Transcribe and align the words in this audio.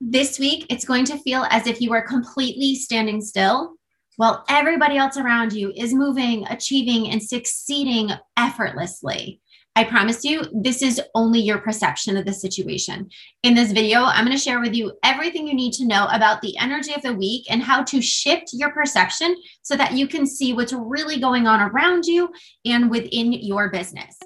This 0.00 0.38
week, 0.38 0.66
it's 0.70 0.84
going 0.84 1.04
to 1.06 1.18
feel 1.18 1.44
as 1.50 1.66
if 1.66 1.80
you 1.80 1.92
are 1.92 2.06
completely 2.06 2.76
standing 2.76 3.20
still 3.20 3.74
while 4.14 4.44
everybody 4.48 4.96
else 4.96 5.16
around 5.16 5.52
you 5.52 5.72
is 5.74 5.92
moving, 5.92 6.46
achieving, 6.46 7.10
and 7.10 7.20
succeeding 7.20 8.10
effortlessly. 8.36 9.40
I 9.74 9.82
promise 9.84 10.24
you, 10.24 10.42
this 10.52 10.82
is 10.82 11.00
only 11.16 11.40
your 11.40 11.58
perception 11.58 12.16
of 12.16 12.24
the 12.24 12.32
situation. 12.32 13.10
In 13.42 13.54
this 13.54 13.72
video, 13.72 14.02
I'm 14.02 14.24
going 14.24 14.36
to 14.36 14.42
share 14.42 14.60
with 14.60 14.74
you 14.74 14.92
everything 15.02 15.48
you 15.48 15.54
need 15.54 15.72
to 15.74 15.86
know 15.86 16.06
about 16.12 16.42
the 16.42 16.56
energy 16.58 16.94
of 16.94 17.02
the 17.02 17.14
week 17.14 17.46
and 17.50 17.60
how 17.60 17.82
to 17.84 18.00
shift 18.00 18.50
your 18.52 18.70
perception 18.70 19.34
so 19.62 19.76
that 19.76 19.94
you 19.94 20.06
can 20.06 20.26
see 20.26 20.52
what's 20.52 20.72
really 20.72 21.18
going 21.18 21.48
on 21.48 21.60
around 21.60 22.06
you 22.06 22.30
and 22.64 22.88
within 22.88 23.32
your 23.32 23.68
business. 23.68 24.16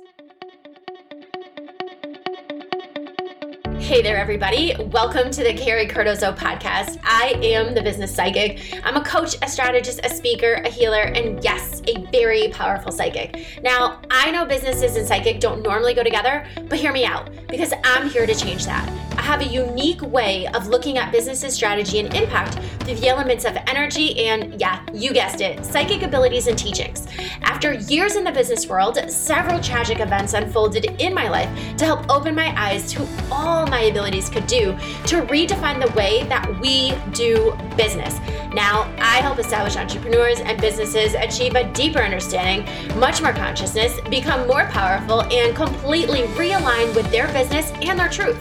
Hey 3.92 4.00
there, 4.00 4.16
everybody. 4.16 4.74
Welcome 4.90 5.30
to 5.32 5.44
the 5.44 5.52
Carrie 5.52 5.86
Cardozo 5.86 6.32
podcast. 6.32 6.98
I 7.04 7.38
am 7.42 7.74
the 7.74 7.82
business 7.82 8.14
psychic. 8.14 8.74
I'm 8.82 8.96
a 8.96 9.04
coach, 9.04 9.36
a 9.42 9.46
strategist, 9.46 10.00
a 10.02 10.08
speaker, 10.08 10.62
a 10.64 10.70
healer, 10.70 11.02
and 11.02 11.44
yes, 11.44 11.82
a 11.86 12.02
very 12.06 12.48
powerful 12.48 12.90
psychic. 12.90 13.60
Now, 13.62 14.00
I 14.10 14.30
know 14.30 14.46
businesses 14.46 14.96
and 14.96 15.06
psychic 15.06 15.40
don't 15.40 15.60
normally 15.60 15.92
go 15.92 16.02
together, 16.02 16.46
but 16.70 16.78
hear 16.78 16.90
me 16.90 17.04
out 17.04 17.28
because 17.48 17.74
I'm 17.84 18.08
here 18.08 18.24
to 18.24 18.34
change 18.34 18.64
that. 18.64 18.88
Have 19.22 19.40
a 19.40 19.46
unique 19.46 20.02
way 20.02 20.48
of 20.48 20.66
looking 20.66 20.98
at 20.98 21.12
business's 21.12 21.54
strategy 21.54 22.00
and 22.00 22.12
impact 22.12 22.58
through 22.82 22.96
the 22.96 23.08
elements 23.08 23.44
of 23.44 23.56
energy 23.68 24.26
and, 24.26 24.60
yeah, 24.60 24.84
you 24.92 25.12
guessed 25.12 25.40
it, 25.40 25.64
psychic 25.64 26.02
abilities 26.02 26.48
and 26.48 26.58
teachings. 26.58 27.06
After 27.42 27.72
years 27.72 28.16
in 28.16 28.24
the 28.24 28.32
business 28.32 28.66
world, 28.66 28.98
several 29.08 29.60
tragic 29.60 30.00
events 30.00 30.34
unfolded 30.34 31.00
in 31.00 31.14
my 31.14 31.28
life 31.28 31.48
to 31.76 31.84
help 31.84 32.10
open 32.10 32.34
my 32.34 32.52
eyes 32.60 32.92
to 32.94 33.06
all 33.30 33.64
my 33.68 33.82
abilities 33.82 34.28
could 34.28 34.46
do 34.48 34.72
to 35.06 35.22
redefine 35.22 35.80
the 35.80 35.90
way 35.96 36.24
that 36.24 36.60
we 36.60 36.92
do 37.12 37.56
business. 37.76 38.18
Now, 38.52 38.92
I 38.98 39.18
help 39.18 39.38
establish 39.38 39.76
entrepreneurs 39.76 40.40
and 40.40 40.60
businesses 40.60 41.14
achieve 41.14 41.54
a 41.54 41.72
deeper 41.72 42.00
understanding, 42.00 42.66
much 42.98 43.22
more 43.22 43.32
consciousness, 43.32 43.98
become 44.10 44.48
more 44.48 44.64
powerful, 44.66 45.22
and 45.32 45.54
completely 45.54 46.22
realign 46.34 46.92
with 46.96 47.08
their 47.12 47.28
business 47.28 47.70
and 47.82 47.96
their 47.96 48.08
truth. 48.08 48.36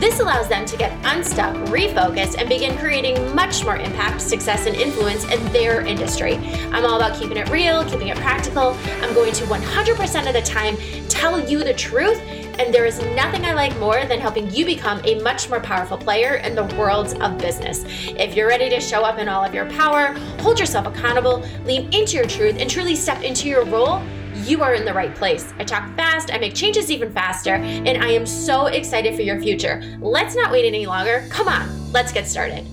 This 0.00 0.18
allows 0.18 0.48
them 0.48 0.64
to 0.64 0.78
get 0.78 0.96
unstuck, 1.04 1.54
refocused, 1.68 2.38
and 2.38 2.48
begin 2.48 2.78
creating 2.78 3.34
much 3.34 3.64
more 3.64 3.76
impact, 3.76 4.22
success, 4.22 4.66
and 4.66 4.74
influence 4.74 5.30
in 5.30 5.44
their 5.52 5.82
industry. 5.82 6.36
I'm 6.72 6.86
all 6.86 6.96
about 6.96 7.20
keeping 7.20 7.36
it 7.36 7.50
real, 7.50 7.84
keeping 7.84 8.08
it 8.08 8.16
practical. 8.16 8.74
I'm 9.02 9.12
going 9.12 9.34
to 9.34 9.44
100% 9.44 10.26
of 10.26 10.32
the 10.32 10.40
time 10.40 10.78
tell 11.10 11.38
you 11.46 11.62
the 11.62 11.74
truth 11.74 12.18
and 12.58 12.72
there 12.72 12.86
is 12.86 12.98
nothing 13.14 13.44
I 13.44 13.52
like 13.52 13.78
more 13.78 14.06
than 14.06 14.20
helping 14.20 14.50
you 14.50 14.64
become 14.64 15.02
a 15.04 15.20
much 15.20 15.50
more 15.50 15.60
powerful 15.60 15.98
player 15.98 16.36
in 16.36 16.54
the 16.54 16.64
world 16.76 17.14
of 17.20 17.36
business. 17.36 17.84
If 17.86 18.34
you're 18.34 18.48
ready 18.48 18.70
to 18.70 18.80
show 18.80 19.02
up 19.02 19.18
in 19.18 19.28
all 19.28 19.44
of 19.44 19.54
your 19.54 19.68
power, 19.70 20.14
hold 20.40 20.58
yourself 20.58 20.86
accountable, 20.86 21.44
lean 21.64 21.92
into 21.92 22.16
your 22.16 22.26
truth, 22.26 22.56
and 22.58 22.70
truly 22.70 22.96
step 22.96 23.22
into 23.22 23.48
your 23.48 23.66
role, 23.66 24.02
you 24.46 24.62
are 24.62 24.74
in 24.74 24.84
the 24.84 24.94
right 24.94 25.14
place. 25.14 25.52
I 25.58 25.64
talk 25.64 25.94
fast, 25.96 26.32
I 26.32 26.38
make 26.38 26.54
changes 26.54 26.90
even 26.90 27.12
faster, 27.12 27.54
and 27.54 28.02
I 28.02 28.08
am 28.08 28.26
so 28.26 28.66
excited 28.66 29.14
for 29.14 29.22
your 29.22 29.40
future. 29.40 29.82
Let's 30.00 30.34
not 30.34 30.50
wait 30.50 30.64
any 30.64 30.86
longer. 30.86 31.26
Come 31.30 31.48
on, 31.48 31.92
let's 31.92 32.12
get 32.12 32.26
started. 32.26 32.66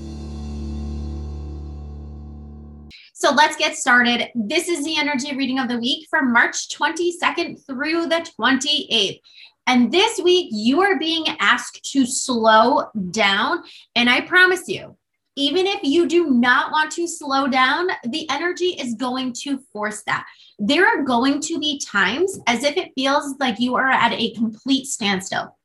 So 3.13 3.31
let's 3.31 3.55
get 3.55 3.75
started. 3.75 4.29
This 4.35 4.69
is 4.69 4.85
the 4.85 4.97
energy 4.97 5.35
reading 5.35 5.57
of 5.57 5.67
the 5.67 5.79
week 5.79 6.07
from 6.07 6.31
March 6.31 6.69
22nd 6.69 7.65
through 7.65 8.05
the 8.05 8.27
28th. 8.39 9.19
And 9.65 9.91
this 9.91 10.19
week, 10.23 10.49
you 10.51 10.81
are 10.81 10.97
being 10.97 11.25
asked 11.39 11.83
to 11.93 12.05
slow 12.05 12.85
down. 13.11 13.63
And 13.95 14.09
I 14.09 14.21
promise 14.21 14.69
you, 14.69 14.95
even 15.37 15.67
if 15.67 15.79
you 15.83 16.07
do 16.07 16.31
not 16.31 16.71
want 16.71 16.91
to 16.93 17.07
slow 17.07 17.47
down, 17.47 17.87
the 18.09 18.29
energy 18.29 18.75
is 18.79 18.95
going 18.95 19.31
to 19.43 19.59
force 19.71 20.03
that 20.03 20.25
there 20.59 20.87
are 20.87 21.03
going 21.03 21.39
to 21.41 21.59
be 21.59 21.79
times 21.79 22.39
as 22.47 22.63
if 22.63 22.77
it 22.77 22.91
feels 22.95 23.35
like 23.39 23.59
you 23.59 23.75
are 23.75 23.89
at 23.89 24.13
a 24.13 24.33
complete 24.33 24.87
standstill. 24.87 25.55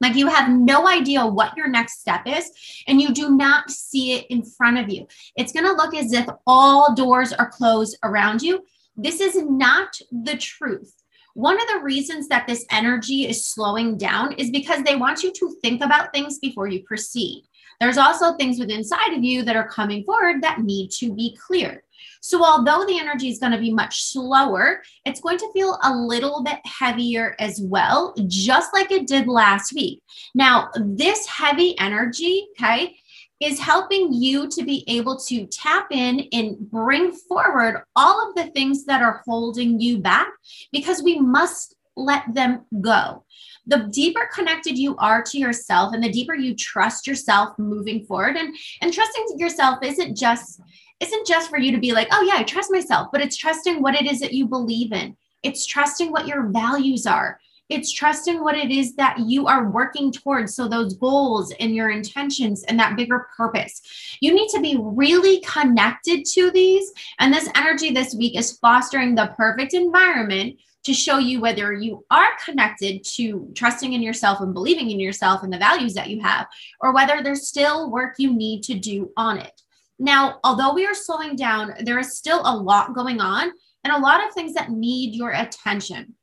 Like 0.00 0.14
you 0.14 0.28
have 0.28 0.50
no 0.50 0.88
idea 0.88 1.26
what 1.26 1.56
your 1.56 1.68
next 1.68 2.00
step 2.00 2.22
is, 2.24 2.50
and 2.86 3.00
you 3.00 3.12
do 3.12 3.36
not 3.36 3.70
see 3.70 4.12
it 4.12 4.26
in 4.30 4.44
front 4.44 4.78
of 4.78 4.88
you. 4.88 5.06
It's 5.36 5.52
going 5.52 5.66
to 5.66 5.72
look 5.72 5.94
as 5.94 6.12
if 6.12 6.26
all 6.46 6.94
doors 6.94 7.32
are 7.32 7.50
closed 7.50 7.98
around 8.04 8.40
you. 8.40 8.64
This 8.96 9.20
is 9.20 9.36
not 9.42 9.98
the 10.10 10.36
truth. 10.36 10.94
One 11.34 11.60
of 11.60 11.68
the 11.68 11.80
reasons 11.82 12.28
that 12.28 12.46
this 12.46 12.64
energy 12.70 13.26
is 13.28 13.46
slowing 13.46 13.98
down 13.98 14.32
is 14.34 14.50
because 14.50 14.82
they 14.82 14.96
want 14.96 15.22
you 15.22 15.32
to 15.32 15.56
think 15.62 15.82
about 15.82 16.12
things 16.12 16.38
before 16.38 16.68
you 16.68 16.82
proceed. 16.84 17.47
There's 17.80 17.98
also 17.98 18.34
things 18.34 18.58
within 18.58 18.78
inside 18.78 19.12
of 19.12 19.22
you 19.22 19.42
that 19.42 19.56
are 19.56 19.68
coming 19.68 20.04
forward 20.04 20.42
that 20.42 20.60
need 20.60 20.90
to 20.92 21.12
be 21.12 21.36
cleared. 21.36 21.82
So, 22.20 22.44
although 22.44 22.84
the 22.84 22.98
energy 22.98 23.28
is 23.28 23.38
going 23.38 23.52
to 23.52 23.58
be 23.58 23.72
much 23.72 24.02
slower, 24.04 24.82
it's 25.04 25.20
going 25.20 25.38
to 25.38 25.52
feel 25.52 25.78
a 25.82 25.94
little 25.94 26.42
bit 26.42 26.58
heavier 26.64 27.36
as 27.38 27.60
well, 27.60 28.14
just 28.26 28.72
like 28.72 28.90
it 28.90 29.06
did 29.06 29.28
last 29.28 29.72
week. 29.72 30.02
Now, 30.34 30.70
this 30.76 31.26
heavy 31.26 31.78
energy, 31.78 32.48
okay, 32.58 32.96
is 33.40 33.60
helping 33.60 34.12
you 34.12 34.48
to 34.48 34.64
be 34.64 34.84
able 34.88 35.16
to 35.16 35.46
tap 35.46 35.88
in 35.92 36.28
and 36.32 36.58
bring 36.58 37.12
forward 37.12 37.84
all 37.94 38.28
of 38.28 38.34
the 38.34 38.50
things 38.50 38.84
that 38.86 39.00
are 39.00 39.22
holding 39.24 39.80
you 39.80 39.98
back 39.98 40.28
because 40.72 41.02
we 41.02 41.20
must 41.20 41.76
let 41.96 42.22
them 42.34 42.64
go. 42.80 43.24
The 43.68 43.88
deeper 43.92 44.28
connected 44.34 44.76
you 44.76 44.96
are 44.96 45.22
to 45.22 45.38
yourself 45.38 45.94
and 45.94 46.02
the 46.02 46.10
deeper 46.10 46.34
you 46.34 46.56
trust 46.56 47.06
yourself 47.06 47.58
moving 47.58 48.04
forward 48.04 48.36
and 48.36 48.54
and 48.80 48.92
trusting 48.92 49.38
yourself 49.38 49.78
isn't 49.82 50.16
just 50.16 50.60
isn't 51.00 51.26
just 51.26 51.48
for 51.48 51.58
you 51.58 51.72
to 51.72 51.78
be 51.78 51.92
like, 51.92 52.08
oh, 52.10 52.22
yeah, 52.22 52.34
I 52.36 52.42
trust 52.42 52.72
myself, 52.72 53.08
but 53.12 53.20
it's 53.20 53.36
trusting 53.36 53.80
what 53.80 53.94
it 53.94 54.10
is 54.10 54.20
that 54.20 54.34
you 54.34 54.46
believe 54.46 54.92
in. 54.92 55.16
It's 55.42 55.64
trusting 55.64 56.10
what 56.10 56.26
your 56.26 56.48
values 56.48 57.06
are. 57.06 57.38
It's 57.68 57.92
trusting 57.92 58.42
what 58.42 58.56
it 58.56 58.70
is 58.70 58.96
that 58.96 59.18
you 59.18 59.46
are 59.46 59.70
working 59.70 60.10
towards. 60.10 60.56
So, 60.56 60.68
those 60.68 60.94
goals 60.94 61.52
and 61.60 61.74
your 61.74 61.90
intentions 61.90 62.64
and 62.64 62.78
that 62.80 62.96
bigger 62.96 63.28
purpose. 63.36 63.82
You 64.20 64.34
need 64.34 64.48
to 64.50 64.60
be 64.60 64.78
really 64.80 65.40
connected 65.40 66.24
to 66.32 66.50
these. 66.50 66.90
And 67.18 67.32
this 67.32 67.50
energy 67.54 67.90
this 67.90 68.14
week 68.14 68.36
is 68.36 68.56
fostering 68.58 69.14
the 69.14 69.34
perfect 69.36 69.74
environment 69.74 70.58
to 70.88 70.94
show 70.94 71.18
you 71.18 71.38
whether 71.38 71.72
you 71.74 72.02
are 72.10 72.30
connected 72.42 73.04
to 73.04 73.52
trusting 73.54 73.92
in 73.92 74.02
yourself 74.02 74.40
and 74.40 74.54
believing 74.54 74.90
in 74.90 74.98
yourself 74.98 75.42
and 75.42 75.52
the 75.52 75.58
values 75.58 75.92
that 75.92 76.08
you 76.08 76.20
have, 76.22 76.46
or 76.80 76.94
whether 76.94 77.22
there's 77.22 77.46
still 77.46 77.90
work 77.90 78.14
you 78.18 78.34
need 78.34 78.62
to 78.62 78.74
do 78.74 79.12
on 79.14 79.36
it. 79.36 79.60
Now, 79.98 80.40
although 80.42 80.72
we 80.72 80.86
are 80.86 80.94
slowing 80.94 81.36
down, 81.36 81.74
there 81.80 81.98
is 81.98 82.16
still 82.16 82.40
a 82.42 82.56
lot 82.56 82.94
going 82.94 83.20
on 83.20 83.50
and 83.84 83.92
a 83.92 83.98
lot 83.98 84.26
of 84.26 84.32
things 84.32 84.54
that 84.54 84.70
need 84.70 85.14
your 85.14 85.30
attention. 85.30 86.14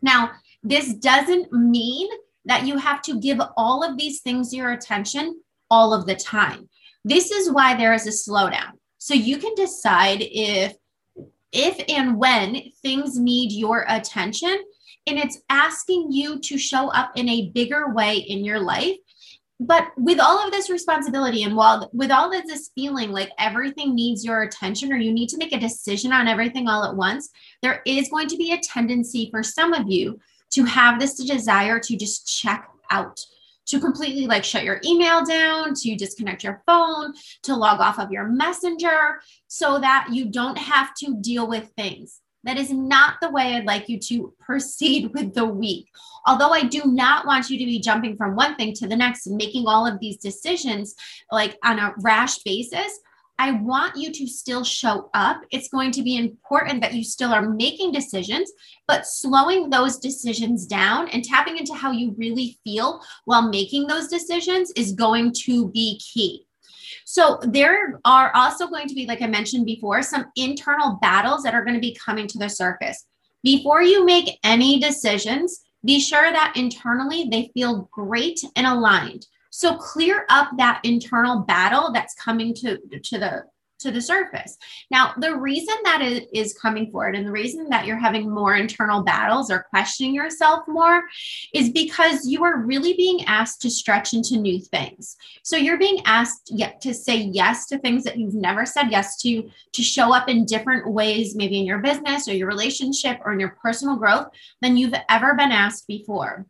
Now, 0.00 0.30
this 0.62 0.94
doesn't 0.94 1.52
mean 1.52 2.08
that 2.46 2.66
you 2.66 2.78
have 2.78 3.02
to 3.02 3.20
give 3.20 3.40
all 3.58 3.84
of 3.84 3.98
these 3.98 4.22
things 4.22 4.54
your 4.54 4.72
attention 4.72 5.38
all 5.70 5.92
of 5.92 6.06
the 6.06 6.14
time. 6.14 6.70
This 7.04 7.30
is 7.30 7.52
why 7.52 7.76
there 7.76 7.92
is 7.92 8.06
a 8.06 8.30
slowdown. 8.30 8.72
So 8.96 9.12
you 9.12 9.36
can 9.36 9.54
decide 9.54 10.18
if 10.22 10.74
if 11.54 11.82
and 11.88 12.18
when 12.18 12.70
things 12.82 13.18
need 13.18 13.52
your 13.52 13.84
attention 13.88 14.56
and 15.06 15.18
it's 15.18 15.40
asking 15.48 16.10
you 16.10 16.38
to 16.40 16.58
show 16.58 16.88
up 16.88 17.12
in 17.16 17.28
a 17.28 17.50
bigger 17.50 17.92
way 17.92 18.16
in 18.16 18.44
your 18.44 18.60
life. 18.60 18.96
But 19.60 19.88
with 19.96 20.18
all 20.18 20.44
of 20.44 20.50
this 20.50 20.68
responsibility 20.68 21.44
and 21.44 21.54
while 21.54 21.88
with 21.92 22.10
all 22.10 22.36
of 22.36 22.46
this 22.46 22.70
feeling 22.74 23.12
like 23.12 23.30
everything 23.38 23.94
needs 23.94 24.24
your 24.24 24.42
attention 24.42 24.92
or 24.92 24.96
you 24.96 25.12
need 25.12 25.28
to 25.28 25.38
make 25.38 25.54
a 25.54 25.60
decision 25.60 26.12
on 26.12 26.26
everything 26.26 26.68
all 26.68 26.84
at 26.84 26.96
once 26.96 27.30
there 27.62 27.80
is 27.86 28.08
going 28.08 28.26
to 28.28 28.36
be 28.36 28.52
a 28.52 28.58
tendency 28.58 29.28
for 29.30 29.44
some 29.44 29.72
of 29.72 29.88
you 29.88 30.18
to 30.50 30.64
have 30.64 30.98
this 30.98 31.14
desire 31.14 31.78
to 31.78 31.96
just 31.96 32.26
check 32.26 32.68
out 32.90 33.20
to 33.66 33.80
completely 33.80 34.26
like 34.26 34.44
shut 34.44 34.64
your 34.64 34.80
email 34.84 35.24
down 35.24 35.74
to 35.74 35.96
disconnect 35.96 36.44
your 36.44 36.62
phone 36.66 37.14
to 37.42 37.56
log 37.56 37.80
off 37.80 37.98
of 37.98 38.10
your 38.10 38.28
messenger 38.28 39.20
so 39.46 39.78
that 39.78 40.08
you 40.10 40.26
don't 40.26 40.58
have 40.58 40.94
to 40.94 41.16
deal 41.20 41.46
with 41.48 41.70
things 41.76 42.20
that 42.44 42.58
is 42.58 42.70
not 42.70 43.14
the 43.20 43.30
way 43.30 43.54
I'd 43.54 43.64
like 43.64 43.88
you 43.88 43.98
to 43.98 44.32
proceed 44.40 45.12
with 45.14 45.34
the 45.34 45.46
week. 45.46 45.88
Although 46.26 46.50
I 46.50 46.62
do 46.62 46.82
not 46.84 47.26
want 47.26 47.50
you 47.50 47.58
to 47.58 47.64
be 47.64 47.80
jumping 47.80 48.16
from 48.16 48.36
one 48.36 48.54
thing 48.56 48.72
to 48.74 48.86
the 48.86 48.96
next 48.96 49.26
and 49.26 49.36
making 49.36 49.66
all 49.66 49.86
of 49.86 49.98
these 49.98 50.18
decisions 50.18 50.94
like 51.32 51.58
on 51.64 51.78
a 51.78 51.94
rash 51.98 52.38
basis, 52.38 53.00
I 53.38 53.52
want 53.52 53.96
you 53.96 54.12
to 54.12 54.26
still 54.26 54.62
show 54.62 55.10
up. 55.12 55.42
It's 55.50 55.68
going 55.68 55.90
to 55.92 56.02
be 56.02 56.16
important 56.16 56.80
that 56.82 56.94
you 56.94 57.02
still 57.02 57.32
are 57.32 57.48
making 57.48 57.92
decisions, 57.92 58.52
but 58.86 59.06
slowing 59.06 59.70
those 59.70 59.98
decisions 59.98 60.66
down 60.66 61.08
and 61.08 61.24
tapping 61.24 61.58
into 61.58 61.74
how 61.74 61.90
you 61.90 62.14
really 62.16 62.58
feel 62.64 63.02
while 63.24 63.48
making 63.48 63.86
those 63.86 64.08
decisions 64.08 64.70
is 64.76 64.92
going 64.92 65.32
to 65.44 65.68
be 65.70 65.98
key. 65.98 66.46
So 67.04 67.38
there 67.42 68.00
are 68.04 68.30
also 68.34 68.68
going 68.68 68.88
to 68.88 68.94
be, 68.94 69.06
like 69.06 69.20
I 69.20 69.26
mentioned 69.26 69.66
before, 69.66 70.02
some 70.02 70.26
internal 70.36 70.98
battles 71.02 71.42
that 71.42 71.54
are 71.54 71.64
going 71.64 71.74
to 71.74 71.80
be 71.80 71.96
coming 72.02 72.26
to 72.28 72.38
the 72.38 72.48
surface. 72.48 73.04
Before 73.42 73.82
you 73.82 74.06
make 74.06 74.38
any 74.42 74.78
decisions, 74.78 75.60
be 75.84 76.00
sure 76.00 76.32
that 76.32 76.54
internally 76.56 77.28
they 77.30 77.50
feel 77.52 77.90
great 77.92 78.40
and 78.56 78.66
aligned. 78.66 79.26
So 79.56 79.76
clear 79.76 80.26
up 80.30 80.48
that 80.56 80.80
internal 80.82 81.38
battle 81.38 81.92
that's 81.92 82.12
coming 82.14 82.54
to, 82.54 82.76
to 83.04 83.18
the 83.20 83.44
to 83.78 83.92
the 83.92 84.00
surface. 84.00 84.56
Now, 84.90 85.14
the 85.18 85.36
reason 85.36 85.74
that 85.84 86.00
it 86.00 86.28
is 86.32 86.58
coming 86.60 86.90
forward 86.90 87.14
and 87.14 87.26
the 87.26 87.30
reason 87.30 87.68
that 87.68 87.86
you're 87.86 87.98
having 87.98 88.28
more 88.28 88.56
internal 88.56 89.02
battles 89.02 89.50
or 89.50 89.66
questioning 89.70 90.14
yourself 90.14 90.66
more 90.66 91.02
is 91.52 91.70
because 91.70 92.26
you 92.26 92.42
are 92.44 92.62
really 92.62 92.94
being 92.94 93.24
asked 93.26 93.60
to 93.62 93.70
stretch 93.70 94.12
into 94.12 94.38
new 94.38 94.58
things. 94.58 95.16
So 95.42 95.56
you're 95.56 95.78
being 95.78 96.00
asked 96.04 96.50
yet 96.52 96.80
to 96.80 96.94
say 96.94 97.16
yes 97.16 97.66
to 97.66 97.78
things 97.78 98.04
that 98.04 98.18
you've 98.18 98.34
never 98.34 98.64
said 98.64 98.90
yes 98.90 99.20
to, 99.22 99.48
to 99.72 99.82
show 99.82 100.14
up 100.14 100.28
in 100.28 100.46
different 100.46 100.90
ways, 100.90 101.36
maybe 101.36 101.60
in 101.60 101.66
your 101.66 101.78
business 101.78 102.26
or 102.26 102.34
your 102.34 102.48
relationship 102.48 103.18
or 103.24 103.32
in 103.32 103.40
your 103.40 103.56
personal 103.60 103.96
growth 103.96 104.28
than 104.62 104.76
you've 104.76 104.94
ever 105.08 105.34
been 105.34 105.52
asked 105.52 105.86
before 105.86 106.46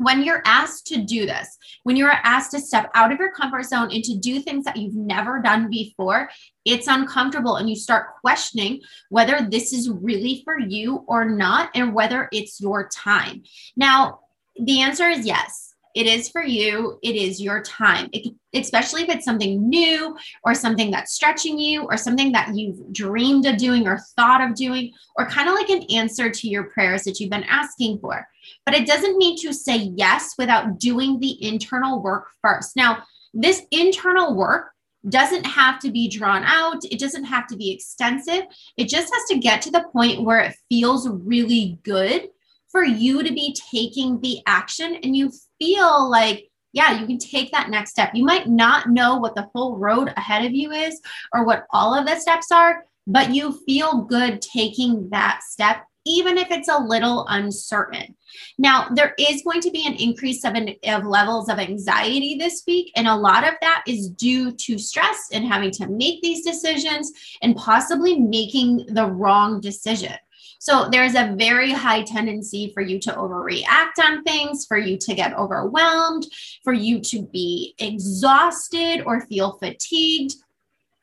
when 0.00 0.22
you're 0.22 0.40
asked 0.46 0.86
to 0.86 0.96
do 0.96 1.26
this, 1.26 1.58
when 1.82 1.94
you're 1.94 2.10
asked 2.10 2.52
to 2.52 2.58
step 2.58 2.90
out 2.94 3.12
of 3.12 3.18
your 3.18 3.32
comfort 3.32 3.64
zone 3.64 3.90
and 3.92 4.02
to 4.02 4.16
do 4.16 4.40
things 4.40 4.64
that 4.64 4.78
you've 4.78 4.94
never 4.94 5.42
done 5.42 5.68
before, 5.68 6.30
it's 6.64 6.86
uncomfortable 6.86 7.56
and 7.56 7.68
you 7.68 7.76
start 7.76 8.16
questioning 8.22 8.80
whether 9.10 9.46
this 9.50 9.74
is 9.74 9.90
really 9.90 10.40
for 10.42 10.58
you 10.58 11.04
or 11.06 11.26
not 11.26 11.68
and 11.74 11.92
whether 11.92 12.30
it's 12.32 12.62
your 12.62 12.88
time. 12.88 13.42
Now, 13.76 14.20
the 14.58 14.80
answer 14.80 15.06
is 15.06 15.26
yes 15.26 15.69
it 15.94 16.06
is 16.06 16.28
for 16.28 16.42
you. 16.42 16.98
It 17.02 17.16
is 17.16 17.40
your 17.40 17.62
time, 17.62 18.08
it, 18.12 18.32
especially 18.54 19.02
if 19.02 19.08
it's 19.08 19.24
something 19.24 19.68
new 19.68 20.16
or 20.44 20.54
something 20.54 20.90
that's 20.90 21.12
stretching 21.12 21.58
you 21.58 21.82
or 21.84 21.96
something 21.96 22.32
that 22.32 22.54
you've 22.54 22.92
dreamed 22.92 23.46
of 23.46 23.56
doing 23.56 23.86
or 23.86 23.98
thought 24.16 24.40
of 24.40 24.54
doing, 24.54 24.92
or 25.16 25.26
kind 25.26 25.48
of 25.48 25.54
like 25.54 25.68
an 25.68 25.82
answer 25.90 26.30
to 26.30 26.48
your 26.48 26.64
prayers 26.64 27.02
that 27.04 27.18
you've 27.18 27.30
been 27.30 27.44
asking 27.44 27.98
for. 27.98 28.26
But 28.64 28.74
it 28.74 28.86
doesn't 28.86 29.18
mean 29.18 29.36
to 29.38 29.52
say 29.52 29.76
yes 29.76 30.34
without 30.38 30.78
doing 30.78 31.18
the 31.18 31.44
internal 31.46 32.02
work 32.02 32.28
first. 32.42 32.76
Now, 32.76 33.04
this 33.34 33.62
internal 33.70 34.34
work 34.34 34.72
doesn't 35.08 35.46
have 35.46 35.78
to 35.80 35.90
be 35.90 36.08
drawn 36.08 36.44
out. 36.44 36.84
It 36.84 36.98
doesn't 36.98 37.24
have 37.24 37.46
to 37.48 37.56
be 37.56 37.70
extensive. 37.70 38.42
It 38.76 38.88
just 38.88 39.12
has 39.12 39.24
to 39.30 39.38
get 39.38 39.62
to 39.62 39.70
the 39.70 39.84
point 39.92 40.22
where 40.22 40.40
it 40.40 40.56
feels 40.68 41.08
really 41.08 41.78
good 41.82 42.28
for 42.70 42.84
you 42.84 43.22
to 43.22 43.32
be 43.32 43.54
taking 43.70 44.20
the 44.20 44.40
action 44.46 44.96
and 45.02 45.16
you 45.16 45.32
feel 45.58 46.08
like 46.08 46.50
yeah, 46.72 47.00
you 47.00 47.06
can 47.06 47.18
take 47.18 47.50
that 47.50 47.70
next 47.70 47.90
step. 47.90 48.10
You 48.14 48.24
might 48.24 48.48
not 48.48 48.88
know 48.88 49.16
what 49.16 49.34
the 49.34 49.48
full 49.52 49.78
road 49.78 50.12
ahead 50.16 50.44
of 50.44 50.52
you 50.52 50.70
is 50.70 51.00
or 51.32 51.44
what 51.44 51.66
all 51.70 51.94
of 51.94 52.06
the 52.06 52.16
steps 52.16 52.52
are, 52.52 52.84
but 53.06 53.34
you 53.34 53.58
feel 53.66 54.02
good 54.02 54.40
taking 54.40 55.08
that 55.10 55.40
step, 55.42 55.84
even 56.06 56.38
if 56.38 56.50
it's 56.50 56.68
a 56.68 56.78
little 56.78 57.26
uncertain. 57.28 58.16
Now, 58.56 58.88
there 58.94 59.14
is 59.18 59.42
going 59.42 59.60
to 59.62 59.70
be 59.70 59.84
an 59.86 59.94
increase 59.94 60.44
of, 60.44 60.54
an, 60.54 60.76
of 60.84 61.04
levels 61.04 61.48
of 61.48 61.58
anxiety 61.58 62.36
this 62.38 62.62
week, 62.66 62.92
and 62.94 63.08
a 63.08 63.16
lot 63.16 63.46
of 63.46 63.54
that 63.62 63.82
is 63.88 64.08
due 64.10 64.52
to 64.52 64.78
stress 64.78 65.30
and 65.32 65.44
having 65.44 65.72
to 65.72 65.88
make 65.88 66.22
these 66.22 66.44
decisions 66.44 67.10
and 67.42 67.56
possibly 67.56 68.20
making 68.20 68.86
the 68.90 69.06
wrong 69.06 69.60
decision. 69.60 70.14
So 70.60 70.90
there's 70.90 71.14
a 71.14 71.34
very 71.38 71.72
high 71.72 72.02
tendency 72.02 72.70
for 72.74 72.82
you 72.82 72.98
to 73.00 73.12
overreact 73.12 73.98
on 73.98 74.22
things, 74.24 74.66
for 74.66 74.76
you 74.76 74.98
to 74.98 75.14
get 75.14 75.36
overwhelmed, 75.36 76.26
for 76.62 76.74
you 76.74 77.00
to 77.00 77.22
be 77.22 77.74
exhausted 77.78 79.02
or 79.06 79.22
feel 79.22 79.52
fatigued. 79.52 80.34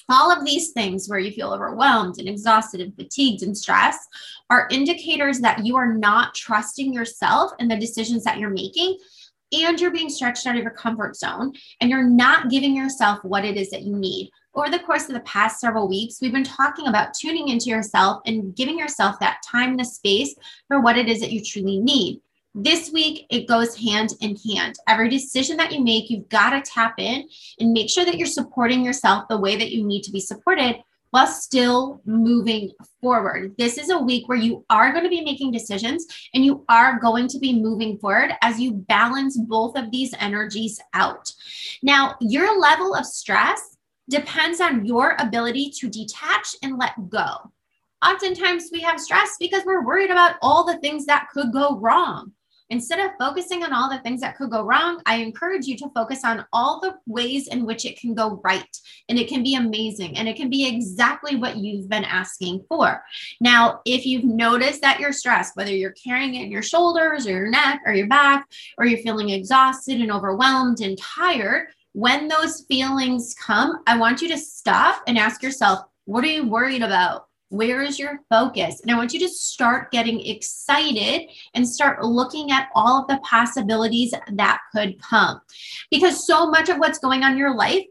All 0.10 0.32
of 0.32 0.46
these 0.46 0.74
things 0.74 1.10
where 1.10 1.18
you 1.18 1.32
feel 1.32 1.52
overwhelmed 1.52 2.20
and 2.20 2.30
exhausted 2.30 2.82
and 2.82 2.96
fatigued 2.96 3.42
and 3.42 3.58
stressed 3.58 4.08
are 4.52 4.68
indicators 4.70 5.40
that 5.40 5.66
you 5.66 5.76
are 5.76 5.92
not 5.92 6.36
trusting 6.36 6.94
yourself 6.94 7.52
and 7.60 7.70
the 7.70 7.80
decisions 7.80 8.24
that 8.26 8.38
you're 8.38 8.52
making 8.52 9.00
and 9.52 9.80
you're 9.80 9.92
being 9.92 10.10
stretched 10.10 10.46
out 10.46 10.56
of 10.56 10.62
your 10.62 10.72
comfort 10.72 11.16
zone 11.16 11.54
and 11.82 11.90
you're 11.90 12.04
not 12.04 12.50
giving 12.50 12.76
yourself 12.76 13.24
what 13.24 13.46
it 13.46 13.58
is 13.58 13.70
that 13.70 13.84
you 13.84 13.96
need 13.96 14.30
over 14.58 14.72
the 14.72 14.80
course 14.80 15.08
of 15.08 15.14
the 15.14 15.20
past 15.20 15.60
several 15.60 15.88
weeks, 15.88 16.20
we've 16.20 16.32
been 16.32 16.44
talking 16.44 16.88
about 16.88 17.14
tuning 17.14 17.50
into 17.50 17.70
yourself 17.70 18.24
and 18.26 18.56
giving 18.56 18.78
yourself 18.78 19.20
that 19.20 19.38
time, 19.46 19.72
and 19.72 19.80
the 19.80 19.86
space 19.86 20.34
for 20.68 20.82
what 20.82 20.98
it 20.98 21.08
is 21.08 21.20
that 21.20 21.32
you 21.32 21.44
truly 21.44 21.80
need. 21.80 22.22
This 22.56 22.92
week, 22.92 23.28
it 23.30 23.48
goes 23.48 23.78
hand 23.78 24.14
in 24.20 24.36
hand. 24.36 24.76
Every 24.88 25.10
decision 25.10 25.58
that 25.58 25.72
you 25.72 25.84
make, 25.84 26.10
you've 26.10 26.28
got 26.30 26.50
to 26.50 26.62
tap 26.72 26.96
in 26.98 27.30
and 27.60 27.72
make 27.72 27.88
sure 27.88 28.04
that 28.04 28.18
you're 28.18 28.26
supporting 28.26 28.84
yourself 28.84 29.28
the 29.30 29.38
way 29.38 29.56
that 29.58 29.72
you 29.72 29.86
need 29.86 30.02
to 30.04 30.12
be 30.12 30.20
supported 30.20 30.78
while 31.12 31.28
still 31.28 32.02
moving 32.06 32.72
forward. 33.02 33.56
This 33.58 33.78
is 33.78 33.90
a 33.90 33.98
week 33.98 34.28
where 34.28 34.38
you 34.38 34.66
are 34.70 34.92
going 34.92 35.04
to 35.04 35.10
be 35.10 35.22
making 35.22 35.52
decisions 35.52 36.06
and 36.34 36.44
you 36.44 36.66
are 36.70 37.00
going 37.00 37.28
to 37.30 37.40
be 37.40 37.60
moving 37.60 37.98
forward 37.98 38.32
as 38.42 38.60
you 38.60 38.74
balance 38.74 39.38
both 39.38 39.78
of 39.78 39.92
these 39.92 40.14
energies 40.20 40.80
out. 40.94 41.32
Now, 41.82 42.16
your 42.20 42.60
level 42.60 42.96
of 42.96 43.06
stress 43.06 43.78
depends 44.10 44.62
on 44.62 44.86
your 44.86 45.16
ability 45.20 45.72
to 45.80 45.90
detach 45.90 46.56
and 46.64 46.78
let 46.78 47.10
go. 47.10 47.52
Oftentimes, 48.06 48.70
we 48.72 48.82
have 48.82 49.00
stress 49.00 49.36
because 49.40 49.64
we're 49.66 49.86
worried 49.86 50.12
about 50.12 50.36
all 50.42 50.64
the 50.64 50.78
things 50.78 51.06
that 51.08 51.28
could 51.34 51.52
go 51.52 51.78
wrong. 51.80 52.32
Instead 52.70 53.00
of 53.00 53.12
focusing 53.20 53.64
on 53.64 53.72
all 53.72 53.90
the 53.90 54.00
things 54.00 54.22
that 54.22 54.36
could 54.36 54.50
go 54.50 54.64
wrong, 54.64 55.02
I 55.06 55.18
encourage 55.18 55.66
you 55.68 55.78
to 55.78 55.90
focus 55.96 56.26
on 56.26 56.46
all 56.52 56.80
the 56.80 56.96
ways 57.06 57.48
in 57.48 57.66
which 57.66 57.86
it 57.86 58.00
can 58.00 58.14
go 58.14 58.42
right. 58.44 58.78
And 59.08 59.18
it 59.18 59.30
can 59.30 59.42
be 59.44 59.56
amazing 59.56 60.18
and 60.18 60.28
it 60.28 60.36
can 60.36 60.50
be 60.50 60.68
exactly 60.68 61.36
what 61.36 61.58
you've 61.58 61.90
been 61.90 62.04
asking 62.04 62.66
for. 62.68 63.02
Now, 63.40 63.82
if 63.86 64.06
you've 64.06 64.26
noticed 64.26 64.82
that 64.82 65.00
you're 65.00 65.14
stressed, 65.14 65.56
whether 65.56 65.72
you're 65.72 65.96
carrying 66.04 66.36
it 66.36 66.44
in 66.44 66.52
your 66.52 66.62
shoulders 66.62 67.26
or 67.26 67.32
your 67.32 67.50
neck 67.50 67.82
or 67.86 67.94
your 67.94 68.08
back, 68.08 68.48
or 68.78 68.86
you're 68.86 69.00
feeling 69.00 69.30
exhausted 69.30 70.02
and 70.02 70.12
overwhelmed 70.12 70.82
and 70.82 70.98
tired, 70.98 71.68
when 71.94 72.28
those 72.28 72.66
feelings 72.68 73.34
come, 73.40 73.80
I 73.88 73.98
want 73.98 74.22
you 74.22 74.28
to 74.30 74.38
stop 74.38 75.04
and 75.08 75.18
ask 75.18 75.42
yourself, 75.42 75.80
what 76.06 76.24
are 76.24 76.28
you 76.28 76.48
worried 76.48 76.84
about? 76.84 77.27
Where 77.50 77.82
is 77.82 77.98
your 77.98 78.20
focus? 78.30 78.82
And 78.82 78.92
I 78.92 78.98
want 78.98 79.14
you 79.14 79.20
to 79.22 79.30
start 79.30 79.92
getting 79.92 80.26
excited 80.26 81.30
and 81.54 81.68
start 81.68 82.04
looking 82.04 82.52
at 82.52 82.70
all 82.76 83.02
of 83.02 83.08
the 83.08 83.20
possibilities 83.24 84.14
that 84.34 84.60
could 84.74 85.02
come. 85.02 85.40
Because 85.90 86.28
so 86.28 86.50
much 86.50 86.68
of 86.70 86.78
what's 86.78 87.00
going 87.00 87.24
on 87.24 87.34
in 87.34 87.38
your 87.38 87.56
life 87.56 87.86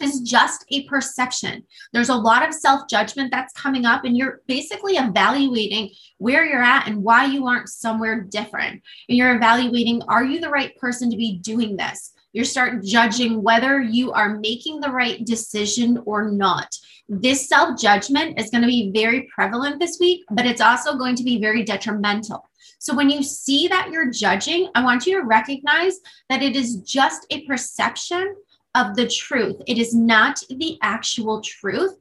is 0.00 0.20
just 0.20 0.64
a 0.70 0.84
perception. 0.84 1.64
There's 1.92 2.08
a 2.08 2.14
lot 2.14 2.46
of 2.46 2.54
self 2.54 2.88
judgment 2.88 3.30
that's 3.30 3.52
coming 3.52 3.84
up, 3.84 4.04
and 4.04 4.16
you're 4.16 4.40
basically 4.46 4.94
evaluating 4.94 5.90
where 6.18 6.44
you're 6.44 6.62
at 6.62 6.88
and 6.88 7.02
why 7.02 7.26
you 7.26 7.46
aren't 7.46 7.68
somewhere 7.68 8.22
different. 8.22 8.82
And 9.08 9.18
you're 9.18 9.36
evaluating 9.36 10.02
are 10.08 10.24
you 10.24 10.40
the 10.40 10.50
right 10.50 10.76
person 10.78 11.10
to 11.10 11.16
be 11.16 11.38
doing 11.38 11.76
this? 11.76 12.12
You 12.32 12.44
start 12.44 12.84
judging 12.84 13.42
whether 13.42 13.80
you 13.80 14.12
are 14.12 14.38
making 14.38 14.80
the 14.80 14.90
right 14.90 15.24
decision 15.24 16.02
or 16.06 16.30
not. 16.30 16.68
This 17.08 17.48
self 17.48 17.80
judgment 17.80 18.38
is 18.38 18.50
going 18.50 18.62
to 18.62 18.68
be 18.68 18.92
very 18.92 19.28
prevalent 19.34 19.80
this 19.80 19.98
week, 19.98 20.24
but 20.30 20.46
it's 20.46 20.60
also 20.60 20.96
going 20.96 21.16
to 21.16 21.24
be 21.24 21.40
very 21.40 21.64
detrimental. 21.64 22.48
So 22.78 22.94
when 22.94 23.10
you 23.10 23.22
see 23.22 23.68
that 23.68 23.90
you're 23.90 24.10
judging, 24.10 24.68
I 24.74 24.82
want 24.84 25.06
you 25.06 25.20
to 25.20 25.26
recognize 25.26 25.98
that 26.28 26.42
it 26.42 26.56
is 26.56 26.76
just 26.76 27.26
a 27.30 27.44
perception 27.46 28.36
of 28.74 28.94
the 28.94 29.08
truth. 29.08 29.60
It 29.66 29.78
is 29.78 29.94
not 29.94 30.40
the 30.48 30.78
actual 30.82 31.40
truth. 31.40 31.96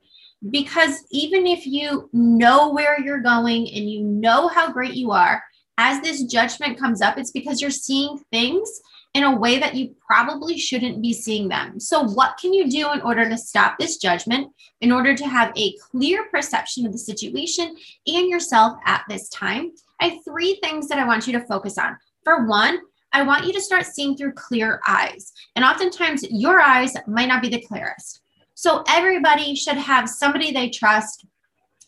Because 0.51 1.03
even 1.11 1.45
if 1.45 1.65
you 1.65 2.09
know 2.13 2.71
where 2.71 3.01
you're 3.01 3.19
going 3.19 3.67
and 3.73 3.89
you 3.89 4.01
know 4.03 4.47
how 4.47 4.71
great 4.71 4.93
you 4.93 5.11
are, 5.11 5.43
as 5.77 6.01
this 6.01 6.23
judgment 6.23 6.79
comes 6.79 7.01
up, 7.01 7.17
it's 7.17 7.31
because 7.31 7.61
you're 7.61 7.71
seeing 7.71 8.19
things 8.31 8.81
in 9.19 9.25
a 9.25 9.35
way 9.35 9.59
that 9.59 9.75
you 9.75 9.93
probably 10.07 10.57
shouldn't 10.57 11.01
be 11.01 11.11
seeing 11.11 11.49
them. 11.49 11.77
So, 11.77 12.03
what 12.03 12.37
can 12.37 12.53
you 12.53 12.69
do 12.69 12.89
in 12.93 13.01
order 13.01 13.27
to 13.27 13.37
stop 13.37 13.77
this 13.77 13.97
judgment, 13.97 14.53
in 14.79 14.93
order 14.93 15.13
to 15.13 15.27
have 15.27 15.51
a 15.57 15.75
clear 15.91 16.29
perception 16.31 16.85
of 16.85 16.93
the 16.93 16.97
situation 16.97 17.75
and 18.07 18.29
yourself 18.29 18.77
at 18.85 19.03
this 19.09 19.27
time? 19.27 19.73
I 19.99 20.05
have 20.05 20.23
three 20.23 20.57
things 20.63 20.87
that 20.87 20.99
I 20.99 21.05
want 21.05 21.27
you 21.27 21.33
to 21.33 21.45
focus 21.47 21.77
on. 21.77 21.97
For 22.23 22.45
one, 22.45 22.79
I 23.11 23.23
want 23.23 23.45
you 23.45 23.51
to 23.51 23.61
start 23.61 23.85
seeing 23.85 24.15
through 24.15 24.33
clear 24.33 24.79
eyes. 24.87 25.33
And 25.57 25.65
oftentimes, 25.65 26.23
your 26.29 26.61
eyes 26.61 26.93
might 27.05 27.27
not 27.27 27.41
be 27.41 27.49
the 27.49 27.65
clearest. 27.67 28.21
So, 28.53 28.85
everybody 28.87 29.53
should 29.53 29.77
have 29.77 30.07
somebody 30.07 30.53
they 30.53 30.69
trust 30.69 31.25